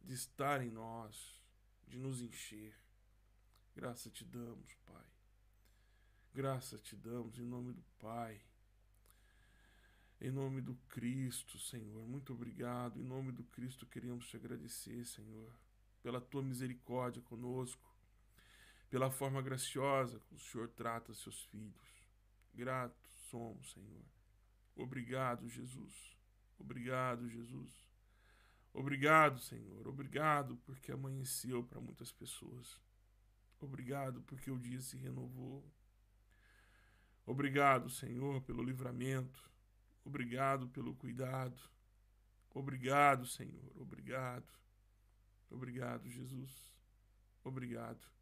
de 0.00 0.12
estar 0.12 0.60
em 0.60 0.70
nós, 0.70 1.40
de 1.86 1.98
nos 1.98 2.20
encher. 2.20 2.74
Graça 3.76 4.10
te 4.10 4.24
damos, 4.24 4.74
Pai. 4.84 5.06
Graça 6.34 6.76
te 6.78 6.96
damos 6.96 7.38
em 7.38 7.44
nome 7.44 7.72
do 7.72 7.84
Pai. 8.00 8.40
Em 10.20 10.32
nome 10.32 10.60
do 10.60 10.74
Cristo, 10.88 11.60
Senhor. 11.60 12.06
Muito 12.08 12.32
obrigado. 12.32 13.00
Em 13.00 13.04
nome 13.04 13.30
do 13.30 13.44
Cristo 13.44 13.86
queremos 13.86 14.28
te 14.28 14.36
agradecer, 14.36 15.04
Senhor, 15.04 15.52
pela 16.02 16.20
tua 16.20 16.42
misericórdia 16.42 17.22
conosco 17.22 17.91
pela 18.92 19.10
forma 19.10 19.40
graciosa 19.40 20.20
que 20.20 20.34
o 20.34 20.38
Senhor 20.38 20.68
trata 20.68 21.14
seus 21.14 21.44
filhos. 21.44 22.06
Gratos 22.52 23.10
somos, 23.30 23.72
Senhor. 23.72 24.04
Obrigado, 24.76 25.48
Jesus. 25.48 26.14
Obrigado, 26.58 27.26
Jesus. 27.26 27.72
Obrigado, 28.70 29.38
Senhor. 29.38 29.88
Obrigado 29.88 30.58
porque 30.66 30.92
amanheceu 30.92 31.64
para 31.64 31.80
muitas 31.80 32.12
pessoas. 32.12 32.78
Obrigado 33.58 34.20
porque 34.24 34.50
o 34.50 34.58
dia 34.58 34.82
se 34.82 34.98
renovou. 34.98 35.64
Obrigado, 37.24 37.88
Senhor, 37.88 38.42
pelo 38.42 38.62
livramento. 38.62 39.42
Obrigado 40.04 40.68
pelo 40.68 40.94
cuidado. 40.96 41.58
Obrigado, 42.50 43.24
Senhor. 43.24 43.72
Obrigado. 43.74 44.52
Obrigado, 45.48 46.10
Jesus. 46.10 46.76
Obrigado. 47.42 48.21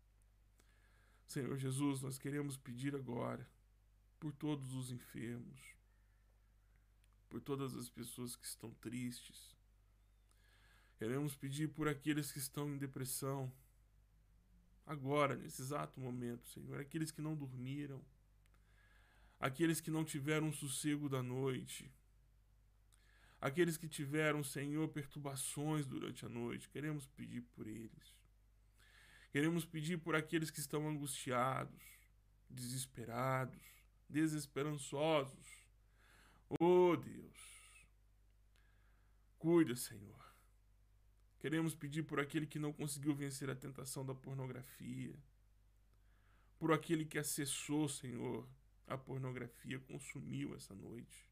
Senhor 1.30 1.56
Jesus, 1.56 2.02
nós 2.02 2.18
queremos 2.18 2.56
pedir 2.56 2.92
agora 2.96 3.48
por 4.18 4.32
todos 4.32 4.74
os 4.74 4.90
enfermos, 4.90 5.60
por 7.28 7.40
todas 7.40 7.76
as 7.76 7.88
pessoas 7.88 8.34
que 8.34 8.44
estão 8.44 8.74
tristes. 8.80 9.56
Queremos 10.98 11.36
pedir 11.36 11.68
por 11.68 11.86
aqueles 11.86 12.32
que 12.32 12.40
estão 12.40 12.74
em 12.74 12.76
depressão, 12.76 13.48
agora, 14.84 15.36
nesse 15.36 15.62
exato 15.62 16.00
momento, 16.00 16.48
Senhor, 16.48 16.80
aqueles 16.80 17.12
que 17.12 17.22
não 17.22 17.36
dormiram, 17.36 18.04
aqueles 19.38 19.80
que 19.80 19.88
não 19.88 20.04
tiveram 20.04 20.52
sossego 20.52 21.08
da 21.08 21.22
noite, 21.22 21.88
aqueles 23.40 23.76
que 23.76 23.86
tiveram, 23.86 24.42
Senhor, 24.42 24.88
perturbações 24.88 25.86
durante 25.86 26.26
a 26.26 26.28
noite, 26.28 26.68
queremos 26.68 27.06
pedir 27.06 27.42
por 27.54 27.68
eles. 27.68 28.19
Queremos 29.30 29.64
pedir 29.64 29.98
por 29.98 30.16
aqueles 30.16 30.50
que 30.50 30.58
estão 30.58 30.88
angustiados, 30.88 31.80
desesperados, 32.48 33.62
desesperançosos. 34.08 35.46
Oh 36.58 36.96
Deus, 36.96 37.86
cuida, 39.38 39.76
Senhor. 39.76 40.18
Queremos 41.38 41.74
pedir 41.74 42.02
por 42.02 42.18
aquele 42.18 42.44
que 42.46 42.58
não 42.58 42.72
conseguiu 42.72 43.14
vencer 43.14 43.48
a 43.48 43.54
tentação 43.54 44.04
da 44.04 44.14
pornografia, 44.14 45.14
por 46.58 46.72
aquele 46.72 47.04
que 47.04 47.18
acessou, 47.18 47.88
Senhor, 47.88 48.46
a 48.86 48.98
pornografia, 48.98 49.78
consumiu 49.78 50.54
essa 50.56 50.74
noite. 50.74 51.30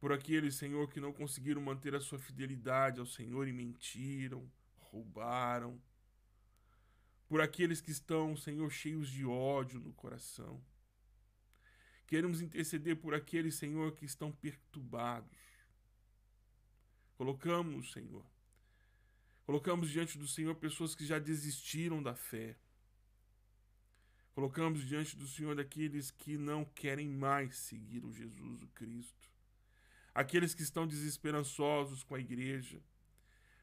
Por 0.00 0.12
aqueles, 0.12 0.56
Senhor, 0.56 0.90
que 0.90 1.00
não 1.00 1.12
conseguiram 1.12 1.62
manter 1.62 1.94
a 1.94 2.00
sua 2.00 2.18
fidelidade 2.18 2.98
ao 2.98 3.06
Senhor 3.06 3.46
e 3.46 3.52
mentiram, 3.52 4.50
roubaram, 4.76 5.80
por 7.32 7.40
aqueles 7.40 7.80
que 7.80 7.90
estão, 7.90 8.36
Senhor, 8.36 8.70
cheios 8.70 9.08
de 9.08 9.24
ódio 9.24 9.80
no 9.80 9.90
coração. 9.94 10.62
Queremos 12.06 12.42
interceder 12.42 12.96
por 12.96 13.14
aqueles, 13.14 13.54
Senhor, 13.54 13.92
que 13.92 14.04
estão 14.04 14.30
perturbados. 14.30 15.38
Colocamos, 17.16 17.90
Senhor, 17.90 18.22
colocamos 19.46 19.88
diante 19.88 20.18
do 20.18 20.28
Senhor 20.28 20.54
pessoas 20.56 20.94
que 20.94 21.06
já 21.06 21.18
desistiram 21.18 22.02
da 22.02 22.14
fé. 22.14 22.54
Colocamos 24.34 24.86
diante 24.86 25.16
do 25.16 25.26
Senhor 25.26 25.56
daqueles 25.56 26.10
que 26.10 26.36
não 26.36 26.66
querem 26.66 27.08
mais 27.08 27.56
seguir 27.56 28.04
o 28.04 28.12
Jesus 28.12 28.60
o 28.60 28.68
Cristo. 28.74 29.32
Aqueles 30.14 30.54
que 30.54 30.62
estão 30.62 30.86
desesperançosos 30.86 32.04
com 32.04 32.14
a 32.14 32.20
igreja 32.20 32.82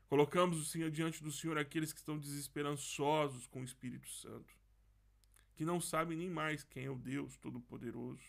Colocamos 0.10 0.58
o 0.58 0.66
Senhor 0.66 0.90
diante 0.90 1.22
do 1.22 1.32
Senhor 1.32 1.56
aqueles 1.56 1.94
que 1.94 2.00
estão 2.00 2.18
desesperançosos 2.18 3.46
com 3.46 3.62
o 3.62 3.64
Espírito 3.64 4.10
Santo, 4.10 4.52
que 5.56 5.64
não 5.64 5.80
sabem 5.80 6.18
nem 6.18 6.32
mais 6.32 6.64
quem 6.64 6.86
é 6.86 6.90
o 6.90 6.98
Deus 6.98 7.38
Todo-Poderoso. 7.38 8.24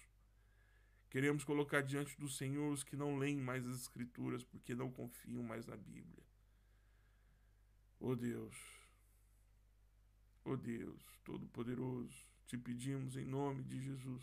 Queremos 1.09 1.43
colocar 1.43 1.81
diante 1.81 2.21
do 2.21 2.29
Senhor 2.29 2.71
os 2.71 2.85
que 2.85 2.97
não 2.97 3.17
leem 3.17 3.39
mais 3.39 3.67
as 3.67 3.81
Escrituras 3.81 4.45
porque 4.45 4.75
não 4.75 4.93
confiam 4.93 5.43
mais 5.43 5.67
na 5.67 5.75
Bíblia. 5.75 6.23
Oh 7.99 8.15
Deus, 8.15 8.57
oh 10.45 10.59
Deus 10.59 11.03
Todo-Poderoso, 11.25 12.27
te 12.47 12.59
pedimos 12.59 13.17
em 13.17 13.25
nome 13.25 13.65
de 13.65 13.81
Jesus, 13.81 14.23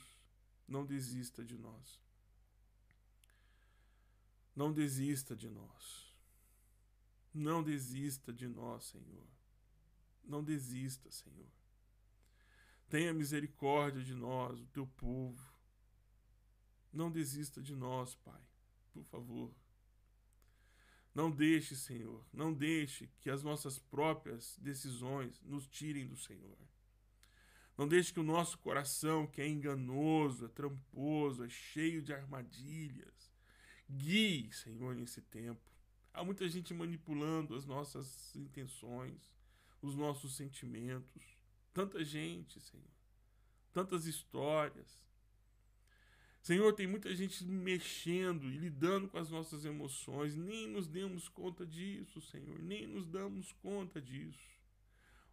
não 0.68 0.86
desista 0.86 1.44
de 1.44 1.58
nós. 1.58 2.00
Não 4.56 4.72
desista 4.72 5.36
de 5.36 5.50
nós. 5.50 6.07
Não 7.38 7.62
desista 7.62 8.34
de 8.34 8.48
nós, 8.48 8.86
Senhor. 8.86 9.28
Não 10.24 10.44
desista, 10.44 11.12
Senhor. 11.12 11.46
Tenha 12.90 13.14
misericórdia 13.14 14.04
de 14.04 14.16
nós, 14.16 14.60
o 14.60 14.66
teu 14.66 14.88
povo. 14.88 15.40
Não 16.92 17.12
desista 17.12 17.62
de 17.62 17.76
nós, 17.76 18.16
Pai, 18.16 18.42
por 18.92 19.04
favor. 19.04 19.54
Não 21.14 21.30
deixe, 21.30 21.76
Senhor, 21.76 22.26
não 22.34 22.52
deixe 22.52 23.08
que 23.20 23.30
as 23.30 23.44
nossas 23.44 23.78
próprias 23.78 24.58
decisões 24.58 25.40
nos 25.44 25.68
tirem 25.68 26.08
do 26.08 26.18
Senhor. 26.18 26.58
Não 27.78 27.88
deixe 27.88 28.12
que 28.12 28.20
o 28.20 28.24
nosso 28.24 28.58
coração, 28.58 29.28
que 29.28 29.42
é 29.42 29.48
enganoso, 29.48 30.46
é 30.46 30.50
tramposo, 30.50 31.44
é 31.44 31.50
cheio 31.50 32.02
de 32.02 32.14
armadilhas, 32.14 33.32
guie, 33.88 34.52
Senhor, 34.52 34.96
nesse 34.96 35.22
tempo. 35.22 35.77
Há 36.18 36.24
muita 36.24 36.50
gente 36.50 36.74
manipulando 36.74 37.54
as 37.54 37.64
nossas 37.64 38.36
intenções, 38.36 39.22
os 39.80 39.96
nossos 39.96 40.36
sentimentos. 40.36 41.24
Tanta 41.72 42.04
gente, 42.04 42.60
Senhor. 42.60 42.90
Tantas 43.72 44.08
histórias. 44.08 45.00
Senhor, 46.42 46.74
tem 46.74 46.88
muita 46.88 47.16
gente 47.16 47.46
mexendo 47.46 48.48
e 48.48 48.58
lidando 48.58 49.08
com 49.08 49.20
as 49.20 49.30
nossas 49.30 49.64
emoções. 49.64 50.36
Nem 50.36 50.68
nos 50.68 50.88
demos 50.88 51.30
conta 51.30 51.64
disso, 51.68 52.20
Senhor. 52.20 52.58
Nem 52.58 52.88
nos 52.88 53.06
damos 53.06 53.52
conta 53.52 54.02
disso. 54.02 54.58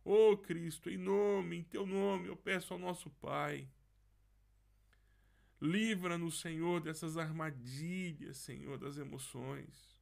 Oh 0.04 0.36
Cristo, 0.36 0.90
em 0.90 0.98
nome, 0.98 1.56
em 1.56 1.62
teu 1.62 1.86
nome, 1.86 2.28
eu 2.28 2.36
peço 2.36 2.74
ao 2.74 2.78
nosso 2.78 3.08
Pai. 3.08 3.66
Livra-nos, 5.62 6.40
Senhor, 6.40 6.82
dessas 6.82 7.16
armadilhas, 7.16 8.36
Senhor, 8.36 8.76
das 8.76 8.98
emoções. 8.98 9.93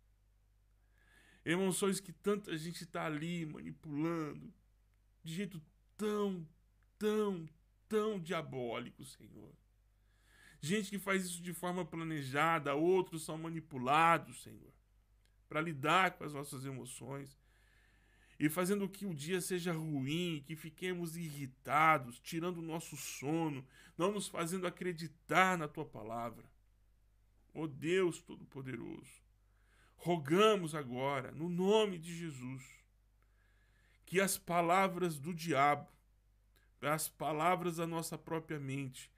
Emoções 1.44 2.00
que 2.00 2.12
tanta 2.12 2.56
gente 2.56 2.84
está 2.84 3.06
ali 3.06 3.44
manipulando 3.46 4.52
de 5.24 5.34
jeito 5.34 5.60
tão, 5.96 6.46
tão, 6.98 7.48
tão 7.88 8.20
diabólico, 8.20 9.04
Senhor. 9.04 9.52
Gente 10.60 10.90
que 10.90 10.98
faz 10.98 11.24
isso 11.24 11.42
de 11.42 11.52
forma 11.52 11.84
planejada, 11.84 12.74
outros 12.74 13.24
são 13.24 13.36
manipulados, 13.36 14.42
Senhor, 14.42 14.72
para 15.48 15.60
lidar 15.60 16.12
com 16.12 16.24
as 16.24 16.32
nossas 16.32 16.64
emoções 16.64 17.36
e 18.38 18.48
fazendo 18.48 18.88
que 18.88 19.06
o 19.06 19.14
dia 19.14 19.40
seja 19.40 19.72
ruim, 19.72 20.42
que 20.44 20.56
fiquemos 20.56 21.16
irritados, 21.16 22.18
tirando 22.18 22.58
o 22.58 22.62
nosso 22.62 22.96
sono, 22.96 23.64
não 23.96 24.10
nos 24.10 24.26
fazendo 24.26 24.66
acreditar 24.66 25.56
na 25.56 25.68
tua 25.68 25.84
palavra. 25.84 26.44
Ó 27.54 27.62
oh 27.62 27.66
Deus 27.68 28.20
Todo-Poderoso, 28.20 29.21
Rogamos 30.04 30.74
agora, 30.74 31.30
no 31.30 31.48
nome 31.48 31.96
de 31.96 32.12
Jesus, 32.12 32.64
que 34.04 34.20
as 34.20 34.36
palavras 34.36 35.16
do 35.16 35.32
diabo, 35.32 35.88
as 36.80 37.08
palavras 37.08 37.76
da 37.76 37.86
nossa 37.86 38.18
própria 38.18 38.58
mente 38.58 39.08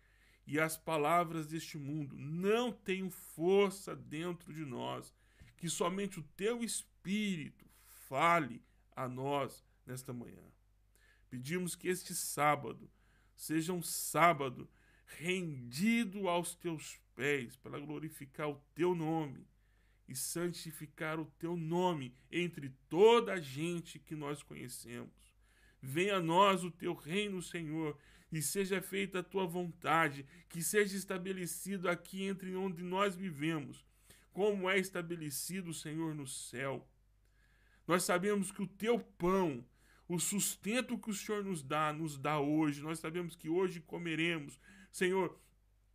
e 0.47 0.61
as 0.61 0.77
palavras 0.77 1.47
deste 1.47 1.79
mundo 1.79 2.15
não 2.19 2.71
tenham 2.71 3.09
força 3.09 3.97
dentro 3.97 4.53
de 4.53 4.67
nós, 4.67 5.15
que 5.57 5.71
somente 5.71 6.21
o 6.21 6.29
teu 6.37 6.63
Espírito 6.63 7.65
fale 8.07 8.63
a 8.95 9.09
nós 9.09 9.65
nesta 9.87 10.13
manhã. 10.13 10.45
Pedimos 11.31 11.75
que 11.75 11.89
este 11.89 12.15
sábado 12.15 12.91
seja 13.35 13.73
um 13.73 13.83
sábado 13.83 14.69
rendido 15.07 16.29
aos 16.29 16.55
teus 16.55 17.01
pés 17.15 17.57
para 17.57 17.81
glorificar 17.81 18.51
o 18.51 18.63
teu 18.75 18.95
nome 18.95 19.47
e 20.09 20.15
santificar 20.15 21.19
o 21.19 21.27
teu 21.39 21.57
nome 21.57 22.15
entre 22.31 22.71
toda 22.89 23.35
a 23.35 23.41
gente 23.41 23.99
que 23.99 24.15
nós 24.15 24.43
conhecemos. 24.43 25.35
Venha 25.81 26.17
a 26.17 26.21
nós 26.21 26.65
o 26.65 26.71
teu 26.71 26.95
reino, 26.95 27.43
Senhor, 27.43 27.99
e 28.33 28.43
seja 28.43 28.83
feita 28.83 29.21
a 29.21 29.23
tua 29.23 29.47
vontade, 29.47 30.27
que 30.49 30.63
seja 30.63 30.97
estabelecido 30.97 31.89
aqui 31.89 32.25
entre 32.25 32.55
onde 32.57 32.83
nós 32.83 33.15
vivemos, 33.15 33.85
como 34.33 34.69
é 34.69 34.79
estabelecido, 34.79 35.73
Senhor, 35.73 36.15
no 36.15 36.27
céu. 36.27 36.87
Nós 37.87 38.03
sabemos 38.03 38.51
que 38.51 38.63
o 38.63 38.67
teu 38.67 38.99
pão, 38.99 39.65
o 40.09 40.19
sustento 40.19 40.99
que 40.99 41.11
o 41.11 41.15
Senhor 41.15 41.45
nos 41.45 41.63
dá, 41.63 41.93
nos 41.93 42.19
dá 42.19 42.41
hoje. 42.41 42.83
Nós 42.83 42.99
sabemos 42.99 43.37
que 43.37 43.49
hoje 43.49 43.81
comeremos. 43.81 44.59
Senhor, 44.91 45.39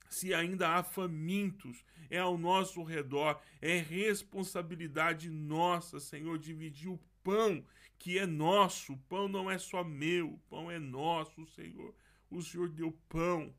se 0.10 0.34
ainda 0.34 0.76
há 0.76 0.84
famintos, 0.84 1.86
é 2.10 2.18
ao 2.18 2.38
nosso 2.38 2.84
redor, 2.84 3.40
é 3.62 3.78
responsabilidade 3.78 5.30
nossa, 5.30 6.00
Senhor, 6.00 6.40
dividir 6.40 6.90
o 6.90 7.00
pão 7.24 7.64
que 8.00 8.18
é 8.18 8.26
nosso. 8.26 8.94
O 8.94 8.98
pão 8.98 9.28
não 9.28 9.50
é 9.52 9.58
só 9.58 9.84
meu, 9.84 10.34
o 10.34 10.40
pão 10.50 10.72
é 10.72 10.80
nosso, 10.80 11.46
Senhor. 11.46 11.94
O 12.32 12.42
Senhor 12.42 12.70
deu 12.70 12.92
pão. 13.08 13.54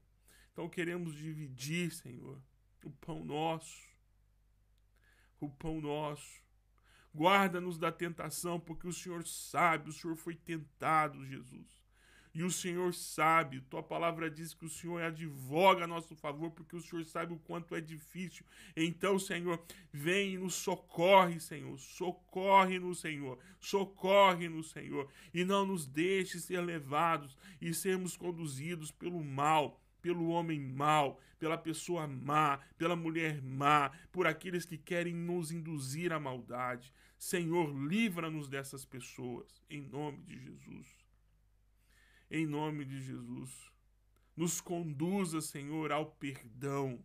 Então 0.53 0.69
queremos 0.69 1.15
dividir, 1.15 1.93
Senhor, 1.93 2.43
o 2.85 2.91
pão 2.91 3.25
nosso. 3.25 3.89
O 5.39 5.49
pão 5.49 5.81
nosso. 5.81 6.43
Guarda-nos 7.15 7.79
da 7.79 7.91
tentação, 7.91 8.59
porque 8.59 8.87
o 8.87 8.93
Senhor 8.93 9.27
sabe, 9.27 9.91
o 9.91 9.93
Senhor 9.93 10.17
foi 10.17 10.35
tentado, 10.35 11.25
Jesus. 11.27 11.81
E 12.33 12.45
o 12.45 12.51
Senhor 12.51 12.95
sabe, 12.95 13.61
tua 13.63 13.83
palavra 13.83 14.31
diz 14.31 14.55
que 14.55 14.65
o 14.65 14.69
Senhor 14.69 15.03
advoga 15.03 15.85
a 15.85 15.87
nosso 15.87 16.15
favor, 16.15 16.51
porque 16.53 16.77
o 16.77 16.81
Senhor 16.81 17.05
sabe 17.05 17.35
o 17.35 17.39
quanto 17.39 17.75
é 17.75 17.81
difícil. 17.81 18.45
Então, 18.77 19.19
Senhor, 19.19 19.61
vem 19.93 20.35
e 20.35 20.39
nos 20.39 20.55
socorre, 20.55 21.41
Senhor. 21.41 21.79
Socorre 21.79 22.79
no 22.79 22.95
Senhor. 22.95 23.39
Socorre 23.59 24.49
no 24.49 24.63
Senhor. 24.63 25.09
E 25.35 25.45
não 25.45 25.67
nos 25.67 25.87
deixe 25.87 26.39
ser 26.39 26.61
levados 26.61 27.37
e 27.61 27.75
sermos 27.75 28.17
conduzidos 28.17 28.91
pelo 28.91 29.23
mal 29.25 29.81
pelo 30.01 30.29
homem 30.29 30.61
mau, 30.61 31.21
pela 31.39 31.59
pessoa 31.59 32.07
má, 32.07 32.59
pela 32.77 32.97
mulher 32.97 33.43
má, 33.43 33.91
por 34.11 34.27
aqueles 34.27 34.65
que 34.65 34.79
querem 34.79 35.15
nos 35.15 35.51
induzir 35.51 36.13
à 36.13 36.19
maldade. 36.19 36.93
Senhor, 37.19 37.71
livra-nos 37.87 38.49
dessas 38.49 38.85
pessoas, 38.85 39.63
em 39.69 39.83
nome 39.83 40.23
de 40.23 40.39
Jesus. 40.39 41.00
Em 42.31 42.47
nome 42.47 42.85
de 42.85 43.03
Jesus. 43.03 43.71
Nos 44.37 44.61
conduza, 44.61 45.41
Senhor, 45.41 45.91
ao 45.91 46.07
perdão. 46.07 47.03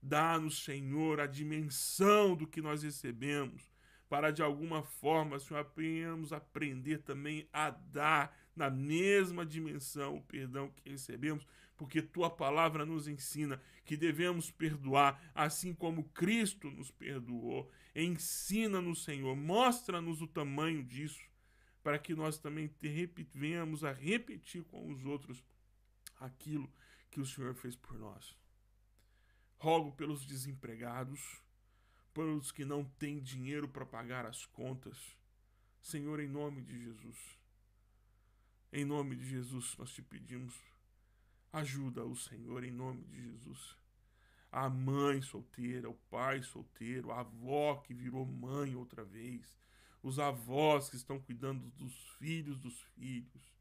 Dá-nos, 0.00 0.64
Senhor, 0.64 1.20
a 1.20 1.26
dimensão 1.26 2.34
do 2.36 2.46
que 2.46 2.62
nós 2.62 2.82
recebemos, 2.82 3.70
para 4.08 4.30
de 4.30 4.42
alguma 4.42 4.82
forma, 4.82 5.38
Senhor, 5.38 5.60
aprendamos 5.60 6.32
aprender 6.32 6.98
também 6.98 7.48
a 7.52 7.70
dar 7.70 8.34
na 8.56 8.70
mesma 8.70 9.44
dimensão 9.44 10.16
o 10.16 10.22
perdão 10.22 10.70
que 10.70 10.90
recebemos, 10.90 11.46
porque 11.76 12.00
tua 12.00 12.30
palavra 12.30 12.86
nos 12.86 13.08
ensina 13.08 13.60
que 13.84 13.96
devemos 13.96 14.50
perdoar, 14.50 15.20
assim 15.34 15.74
como 15.74 16.04
Cristo 16.10 16.70
nos 16.70 16.90
perdoou. 16.90 17.70
Ensina-nos, 17.94 19.04
Senhor, 19.04 19.34
mostra-nos 19.34 20.22
o 20.22 20.26
tamanho 20.26 20.82
disso, 20.82 21.29
para 21.82 21.98
que 21.98 22.14
nós 22.14 22.38
também 22.38 22.70
venhamos 23.34 23.84
a 23.84 23.92
repetir 23.92 24.64
com 24.64 24.90
os 24.90 25.04
outros 25.04 25.42
aquilo 26.18 26.70
que 27.10 27.20
o 27.20 27.26
Senhor 27.26 27.54
fez 27.54 27.74
por 27.76 27.98
nós. 27.98 28.36
Rogo 29.56 29.92
pelos 29.92 30.24
desempregados, 30.24 31.42
pelos 32.14 32.50
que 32.52 32.64
não 32.64 32.84
têm 32.84 33.20
dinheiro 33.20 33.68
para 33.68 33.86
pagar 33.86 34.26
as 34.26 34.46
contas. 34.46 34.96
Senhor, 35.82 36.20
em 36.20 36.28
nome 36.28 36.62
de 36.62 36.78
Jesus. 36.78 37.38
Em 38.72 38.84
nome 38.84 39.16
de 39.16 39.28
Jesus, 39.28 39.76
nós 39.76 39.92
te 39.92 40.02
pedimos 40.02 40.54
Ajuda 41.52 42.04
o 42.04 42.14
Senhor 42.14 42.62
em 42.62 42.70
nome 42.70 43.02
de 43.06 43.20
Jesus. 43.22 43.76
A 44.52 44.68
mãe 44.68 45.20
solteira, 45.20 45.90
o 45.90 45.94
pai 46.08 46.44
solteiro, 46.44 47.10
a 47.10 47.20
avó 47.20 47.76
que 47.84 47.92
virou 47.92 48.24
mãe 48.24 48.76
outra 48.76 49.04
vez, 49.04 49.56
os 50.02 50.18
avós 50.18 50.88
que 50.88 50.96
estão 50.96 51.20
cuidando 51.20 51.70
dos 51.72 51.94
filhos 52.18 52.58
dos 52.58 52.80
filhos, 52.94 53.52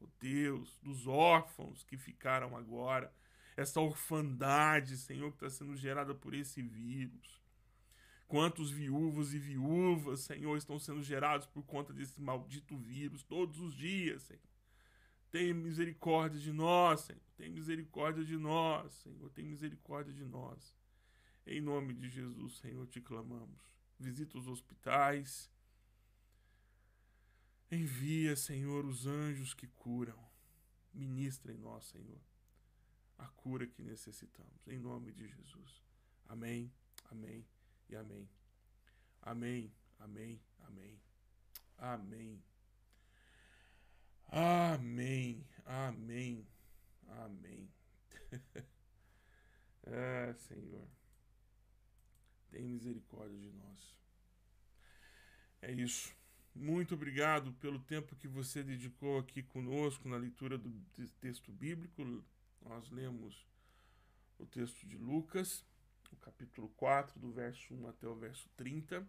oh 0.00 0.08
Deus, 0.20 0.78
dos 0.82 1.06
órfãos 1.06 1.82
que 1.84 1.96
ficaram 1.96 2.56
agora, 2.56 3.12
essa 3.56 3.80
orfandade, 3.80 4.96
Senhor, 4.96 5.30
que 5.30 5.44
está 5.44 5.50
sendo 5.50 5.76
gerada 5.76 6.14
por 6.14 6.34
esse 6.34 6.62
vírus. 6.62 7.40
Quantos 8.26 8.70
viúvos 8.70 9.34
e 9.34 9.38
viúvas, 9.38 10.20
Senhor, 10.20 10.56
estão 10.56 10.78
sendo 10.78 11.02
gerados 11.02 11.46
por 11.46 11.62
conta 11.64 11.92
desse 11.92 12.20
maldito 12.20 12.76
vírus 12.78 13.22
todos 13.22 13.60
os 13.60 13.74
dias, 13.74 14.22
Senhor. 14.22 14.40
Tenha 15.30 15.54
misericórdia 15.54 16.40
de 16.40 16.52
nós, 16.52 17.00
Senhor. 17.00 17.20
Tem 17.36 17.50
misericórdia 17.50 18.24
de 18.24 18.36
nós, 18.36 18.92
Senhor. 18.94 19.30
Tem 19.30 19.44
misericórdia 19.44 20.12
de 20.12 20.24
nós. 20.24 20.74
Em 21.46 21.60
nome 21.60 21.94
de 21.94 22.08
Jesus, 22.08 22.58
Senhor, 22.58 22.86
te 22.86 23.00
clamamos. 23.00 23.60
Visita 23.98 24.38
os 24.38 24.46
hospitais. 24.46 25.50
Envia, 27.74 28.36
Senhor, 28.36 28.84
os 28.84 29.06
anjos 29.06 29.54
que 29.54 29.66
curam. 29.66 30.22
Ministra 30.92 31.54
em 31.54 31.56
nós, 31.56 31.86
Senhor, 31.86 32.20
a 33.16 33.26
cura 33.28 33.66
que 33.66 33.82
necessitamos. 33.82 34.68
Em 34.68 34.78
nome 34.78 35.10
de 35.10 35.26
Jesus. 35.26 35.82
Amém, 36.28 36.70
amém 37.10 37.46
e 37.88 37.96
amém. 37.96 38.28
Amém, 39.22 39.72
amém, 39.98 40.38
amém. 40.60 41.00
Amém. 41.78 42.44
Amém, 44.26 45.48
amém, 45.64 46.46
amém. 47.08 47.72
é, 49.84 50.34
Senhor, 50.34 50.88
tem 52.50 52.68
misericórdia 52.68 53.38
de 53.38 53.50
nós. 53.50 53.96
É 55.62 55.72
isso. 55.72 56.14
Muito 56.54 56.94
obrigado 56.94 57.52
pelo 57.54 57.78
tempo 57.78 58.14
que 58.16 58.28
você 58.28 58.62
dedicou 58.62 59.18
aqui 59.18 59.42
conosco 59.42 60.08
na 60.08 60.16
leitura 60.16 60.58
do 60.58 60.70
texto 61.20 61.50
bíblico. 61.50 62.04
Nós 62.60 62.90
lemos 62.90 63.46
o 64.38 64.46
texto 64.46 64.86
de 64.86 64.96
Lucas, 64.96 65.64
o 66.12 66.16
capítulo 66.16 66.68
4, 66.76 67.18
do 67.18 67.32
verso 67.32 67.74
1 67.74 67.88
até 67.88 68.06
o 68.06 68.14
verso 68.14 68.48
30 68.56 69.08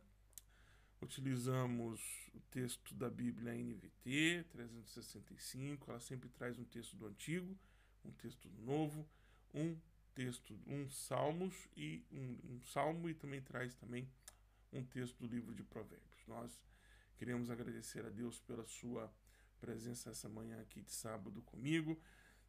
utilizamos 1.04 2.02
o 2.34 2.40
texto 2.50 2.96
da 2.96 3.10
Bíblia 3.10 3.54
NVT 3.54 4.46
365, 4.52 5.92
ela 5.92 6.00
sempre 6.00 6.30
traz 6.30 6.58
um 6.58 6.64
texto 6.64 6.96
do 6.96 7.06
Antigo, 7.06 7.56
um 8.04 8.12
texto 8.12 8.48
do 8.48 8.62
Novo, 8.62 9.06
um 9.54 9.78
texto, 10.16 10.58
um 10.66 10.90
Salmos 10.90 11.54
e 11.76 12.04
um, 12.12 12.56
um 12.56 12.62
salmo 12.64 13.10
e 13.10 13.14
também 13.14 13.42
traz 13.42 13.76
também 13.76 14.08
um 14.72 14.84
texto 14.84 15.18
do 15.20 15.28
livro 15.28 15.54
de 15.54 15.64
Provérbios. 15.64 16.28
Nós 16.28 16.52
queremos 17.24 17.50
agradecer 17.50 18.06
a 18.06 18.10
Deus 18.10 18.42
pela 18.42 18.66
sua 18.66 19.10
presença 19.58 20.10
essa 20.10 20.28
manhã 20.28 20.60
aqui 20.60 20.82
de 20.82 20.92
sábado 20.92 21.42
comigo. 21.44 21.98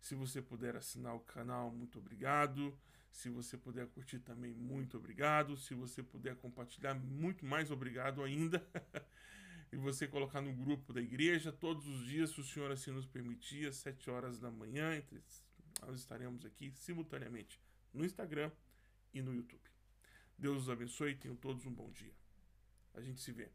Se 0.00 0.16
você 0.16 0.42
puder 0.42 0.74
assinar 0.74 1.14
o 1.14 1.20
canal, 1.20 1.70
muito 1.70 2.00
obrigado. 2.00 2.76
Se 3.12 3.28
você 3.28 3.56
puder 3.56 3.86
curtir 3.86 4.18
também, 4.18 4.52
muito 4.52 4.96
obrigado. 4.96 5.56
Se 5.56 5.74
você 5.74 6.02
puder 6.02 6.34
compartilhar, 6.34 6.92
muito 6.92 7.46
mais 7.46 7.70
obrigado 7.70 8.20
ainda. 8.24 8.66
e 9.70 9.76
você 9.76 10.08
colocar 10.08 10.40
no 10.40 10.52
grupo 10.52 10.92
da 10.92 11.00
igreja 11.00 11.52
todos 11.52 11.86
os 11.86 12.04
dias, 12.04 12.30
se 12.30 12.40
o 12.40 12.44
Senhor 12.44 12.72
assim 12.72 12.90
nos 12.90 13.06
permitir, 13.06 13.68
às 13.68 13.76
7 13.76 14.10
horas 14.10 14.40
da 14.40 14.50
manhã, 14.50 15.00
nós 15.82 16.00
estaremos 16.00 16.44
aqui 16.44 16.72
simultaneamente 16.72 17.60
no 17.92 18.04
Instagram 18.04 18.50
e 19.12 19.22
no 19.22 19.32
YouTube. 19.32 19.70
Deus 20.36 20.62
os 20.62 20.68
abençoe 20.68 21.12
e 21.12 21.16
tenham 21.16 21.36
todos 21.36 21.64
um 21.64 21.72
bom 21.72 21.92
dia. 21.92 22.12
A 22.92 23.00
gente 23.00 23.20
se 23.20 23.30
vê. 23.30 23.52